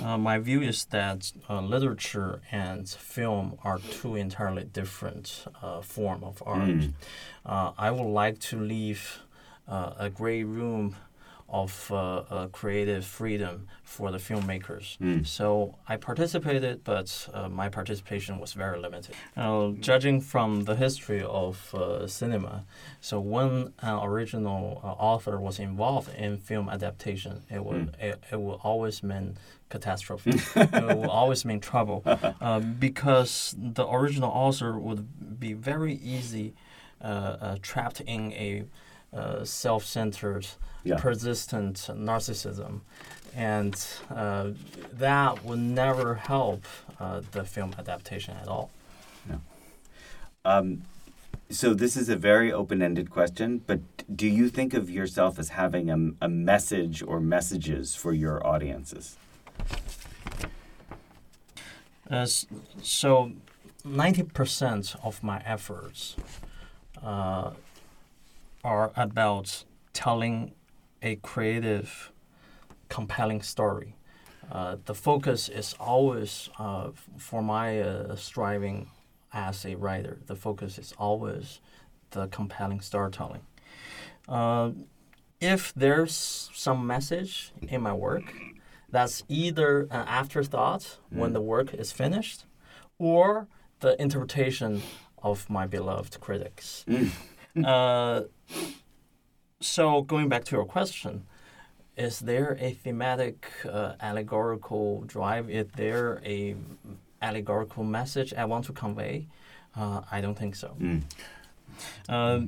[0.02, 6.24] uh, my view is that uh, literature and film are two entirely different uh, form
[6.24, 6.68] of art.
[6.68, 6.92] Mm.
[7.44, 9.20] Uh, I would like to leave
[9.68, 10.96] uh, a gray room
[11.48, 11.96] of uh,
[12.30, 14.98] uh, creative freedom for the filmmakers.
[14.98, 15.26] Mm.
[15.26, 19.14] So I participated, but uh, my participation was very limited.
[19.36, 22.64] Uh, judging from the history of uh, cinema,
[23.00, 28.36] so when an original uh, author was involved in film adaptation, it would it, it
[28.36, 29.38] will always mean
[29.70, 30.32] catastrophe.
[30.56, 32.02] it will always mean trouble,
[32.40, 36.54] uh, because the original author would be very easy
[37.00, 38.64] uh, uh, trapped in a
[39.12, 40.46] uh, self-centered,
[40.84, 40.96] Yeah.
[41.00, 42.80] persistent narcissism,
[43.34, 43.74] and
[44.10, 44.50] uh,
[44.92, 46.64] that would never help
[47.00, 48.70] uh, the film adaptation at all.
[50.44, 50.82] Um,
[51.50, 53.80] so this is a very open-ended question, but
[54.14, 59.16] do you think of yourself as having a, a message or messages for your audiences?
[62.10, 62.26] Uh,
[62.82, 63.32] so,
[63.84, 66.16] ninety percent of my efforts
[67.02, 67.50] uh,
[68.64, 70.52] are about telling
[71.02, 72.12] a creative,
[72.88, 73.94] compelling story.
[74.50, 78.90] Uh, the focus is always uh, for my uh, striving
[79.32, 80.18] as a writer.
[80.26, 81.60] The focus is always
[82.10, 83.42] the compelling storytelling.
[84.28, 84.70] Uh,
[85.40, 88.32] if there's some message in my work,
[88.90, 91.34] that's either an afterthought when Mm.
[91.34, 92.46] the work is finished,
[92.98, 93.46] or
[93.80, 94.82] the interpretation
[95.22, 96.84] of my beloved critics.
[96.88, 97.10] Mm.
[97.64, 98.22] Uh,
[99.60, 101.24] so going back to your question,
[101.96, 105.50] is there a thematic uh, allegorical drive?
[105.50, 106.54] Is there a
[107.20, 109.26] allegorical message I want to convey?
[109.76, 110.76] Uh, I don't think so.
[110.80, 111.02] Mm.
[112.08, 112.40] Uh,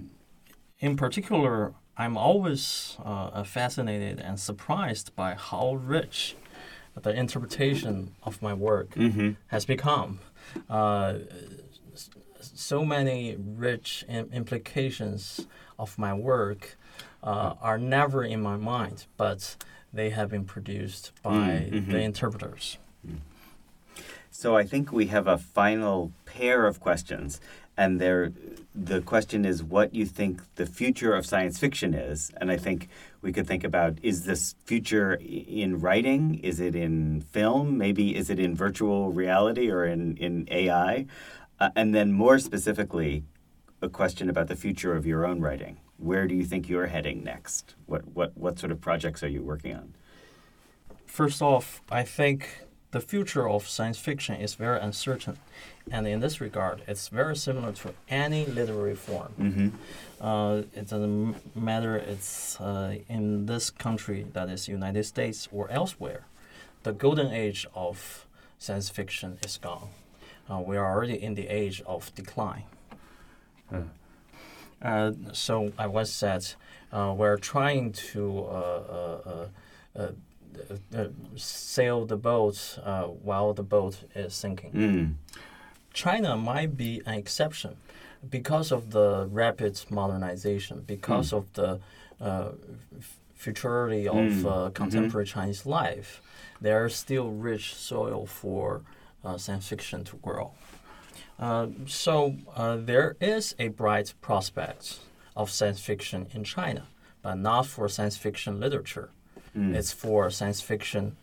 [0.78, 6.36] in particular, I'm always uh, fascinated and surprised by how rich
[7.02, 9.30] the interpretation of my work Mm-hmm.
[9.48, 10.20] has become.
[12.61, 15.46] So many rich im- implications
[15.78, 16.76] of my work
[17.24, 19.56] uh, are never in my mind, but
[19.94, 21.90] they have been produced by Mm, mhm.
[21.90, 22.76] the interpreters.
[24.30, 27.40] So I think we have a final pair of questions,
[27.76, 28.32] and there,
[28.74, 32.88] the question is what you think the future of science fiction is, and I think
[33.22, 38.30] we could think about is this future in writing, is it in film, maybe is
[38.30, 41.06] it in virtual reality or in in AI,
[41.61, 43.24] uh, and then more specifically,
[43.82, 45.78] a question about the future of your own writing.
[45.98, 47.74] Where do you think you're heading next?
[47.86, 49.94] What what what sort of projects are you working on?
[51.06, 55.38] First off, I think the future of science fiction is very uncertain,
[55.90, 59.32] and in this regard, it's very similar to any literary form.
[59.38, 59.68] Mm-hmm.
[60.24, 66.24] Uh, it doesn't matter it's uh, in this country, that is United States or elsewhere.
[66.82, 68.26] The golden age of
[68.58, 69.88] science fiction is gone.
[70.51, 72.64] Uh, we are already in the age of decline.
[74.82, 76.55] Uh, so I was said,
[76.92, 79.46] uh, we're trying to uh, uh,
[79.96, 80.09] uh,
[80.96, 81.05] uh,
[81.36, 84.72] sail the boat uh, while the boat is sinking.
[84.72, 85.14] Mm.
[85.92, 87.76] China might be an exception
[88.28, 91.78] because of the rapid modernization, because of the
[92.20, 92.51] uh,
[92.98, 94.46] f- futurity of Mm.
[94.46, 96.22] uh, contemporary Chinese life.
[96.61, 98.80] There's still rich soil for
[99.36, 100.52] science fiction to grow.
[101.38, 104.98] Uh, so uh, there is a bright prospect
[105.36, 106.86] of science fiction in China,
[107.22, 109.10] but not for science fiction literature.
[109.56, 109.74] Mm.
[109.74, 111.16] It's for science fiction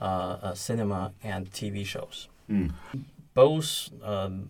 [0.00, 0.04] uh,
[0.42, 2.72] uh, cinema and TV shows Mm.
[3.34, 4.48] both um,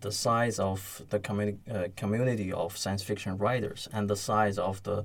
[0.00, 4.82] the size of the communi- uh, community of science fiction writers and the size of
[4.84, 5.04] the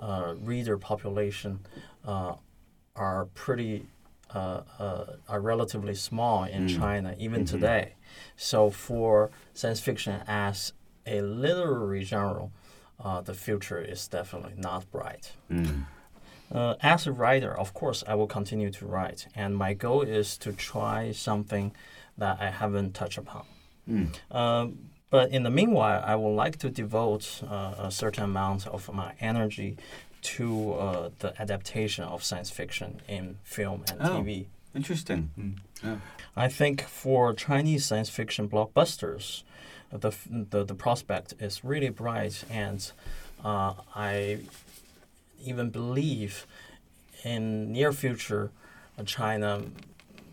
[0.00, 1.60] uh, reader population
[2.04, 2.34] uh,
[2.96, 3.86] are pretty
[4.34, 6.78] uh, uh, are relatively small in Mm.
[6.78, 7.50] China even Mhm.
[7.50, 7.94] today.
[8.36, 10.72] So for science fiction as
[11.06, 12.50] a literary genre,
[13.04, 15.32] uh, the future is definitely not bright.
[15.50, 15.86] Mm.
[16.52, 20.36] Uh, as a writer, of course, I will continue to write, and my goal is
[20.38, 21.72] to try something
[22.18, 23.44] that I haven't touched upon.
[23.88, 24.08] Mm.
[24.30, 28.92] Um, but in the meanwhile, I would like to devote uh, a certain amount of
[28.92, 29.76] my energy
[30.22, 34.22] to uh, the adaptation of science fiction in film and Oh.
[34.22, 34.46] TV.
[34.74, 35.30] Interesting.
[35.82, 35.96] Yeah.
[36.36, 39.42] I think for Chinese science fiction blockbusters,
[39.90, 42.92] the f- the, the prospect is really bright, and
[43.44, 44.38] uh, I
[45.44, 46.46] even believe
[47.24, 48.50] in near future,
[48.98, 49.62] uh, China,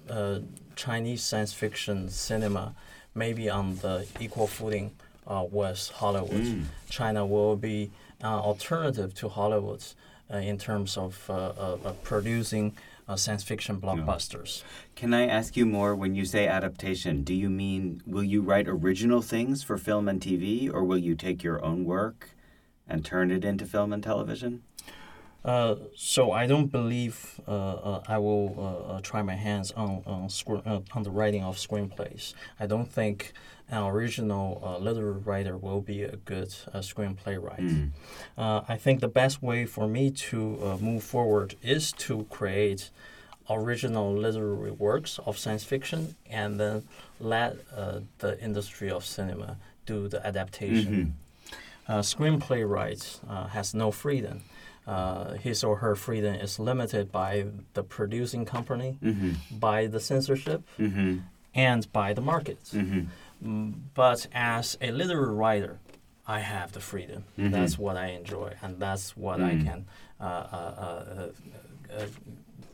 [0.09, 0.39] uh,
[0.75, 2.75] Chinese science fiction cinema
[3.15, 4.91] may be on the equal footing
[5.25, 6.43] uh, with Hollywood.
[6.43, 6.63] Mm.
[6.89, 7.89] China will be
[8.23, 9.83] alternative to Hollywood
[10.31, 12.75] uh, in terms of uh, uh, uh, producing
[13.07, 14.63] uh, science fiction blockbusters.
[14.95, 17.23] Can I ask you more when you say adaptation?
[17.23, 21.15] Do you mean will you write original things for film and TV, or will you
[21.15, 22.31] take your own work
[22.87, 24.63] and turn it into film and television?
[25.47, 30.03] Uh, so I don't believe uh, uh, I will uh, uh, try my hands on
[30.05, 32.33] on, scr- uh, on the writing of screenplays.
[32.59, 33.31] I don't think
[33.69, 37.63] an original uh, literary writer will be a good uh, screenplay writer.
[37.63, 37.91] Mm.
[38.37, 42.91] Uh, I think the best way for me to uh, move forward is to create
[43.49, 46.83] original literary works of science fiction and then
[47.19, 50.93] let uh, the industry of cinema do the adaptation.
[50.93, 51.11] Mhm.
[51.87, 52.63] Uh, screenplay
[53.29, 54.41] uh, has no freedom.
[54.87, 59.35] Uh, his or her freedom is limited by the producing company, Mhm.
[59.59, 61.23] by the censorship, Mhm.
[61.53, 62.59] and by the market.
[62.71, 63.07] Mhm.
[63.43, 65.79] Mm, But as a literary writer,
[66.25, 67.25] I have the freedom.
[67.37, 67.51] Mhm.
[67.51, 69.63] That's what I enjoy, and that's what I Mm.
[69.65, 69.85] can.
[70.19, 72.07] Uh, uh, uh, uh, uh,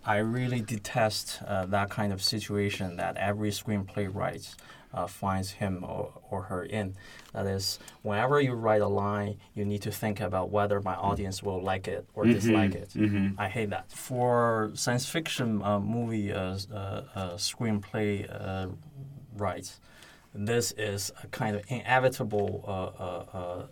[0.05, 4.55] I really detest uh, that kind of situation that every screenplay writes
[4.93, 6.95] uh, finds him or, or her in.
[7.33, 11.41] That is, whenever you write a line, you need to think about whether my audience
[11.41, 12.89] will like it or dislike it.
[12.89, 13.35] Mhm.
[13.37, 13.91] I hate that.
[13.91, 18.67] For science fiction uh, movie uh, uh, uh, screenplay uh,
[19.35, 19.79] rights,
[20.35, 23.65] this is a kind of inevitable, uh, uh, uh,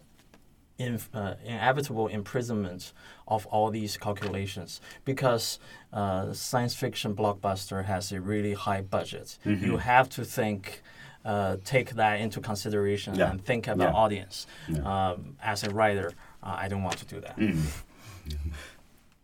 [0.81, 2.93] in, uh, inevitable imprisonment
[3.27, 5.59] of all these calculations because
[5.93, 9.37] uh, science fiction blockbuster has a really high budget.
[9.45, 9.65] Mm-hmm.
[9.65, 10.81] You have to think.
[11.23, 13.29] Uh, take that into consideration Yeah.
[13.29, 14.03] and think about Yeah.
[14.03, 14.47] audience.
[14.67, 14.81] Yeah.
[15.11, 17.37] Um, as a writer, uh, I don't want to do that.
[17.37, 17.61] Mm.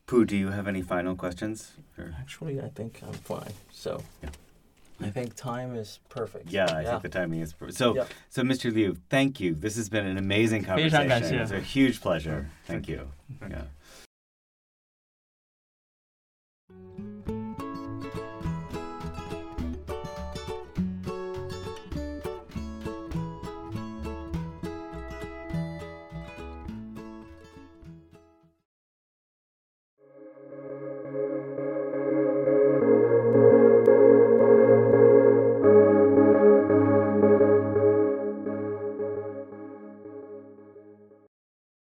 [0.05, 1.72] Pu, do you have any final questions?
[1.97, 3.51] Or- Actually, I think I'm fine.
[3.72, 4.30] So, Yeah.
[5.00, 6.52] I think time is perfect.
[6.52, 6.91] Yeah, I yeah.
[6.91, 7.78] think the timing is perfect.
[7.78, 8.74] So, so Mr.
[8.74, 9.54] Liu, thank you.
[9.54, 11.39] This has been an amazing conversation.
[11.39, 12.50] It's a huge pleasure.
[12.66, 13.08] Thank you.
[13.41, 13.64] Yeah.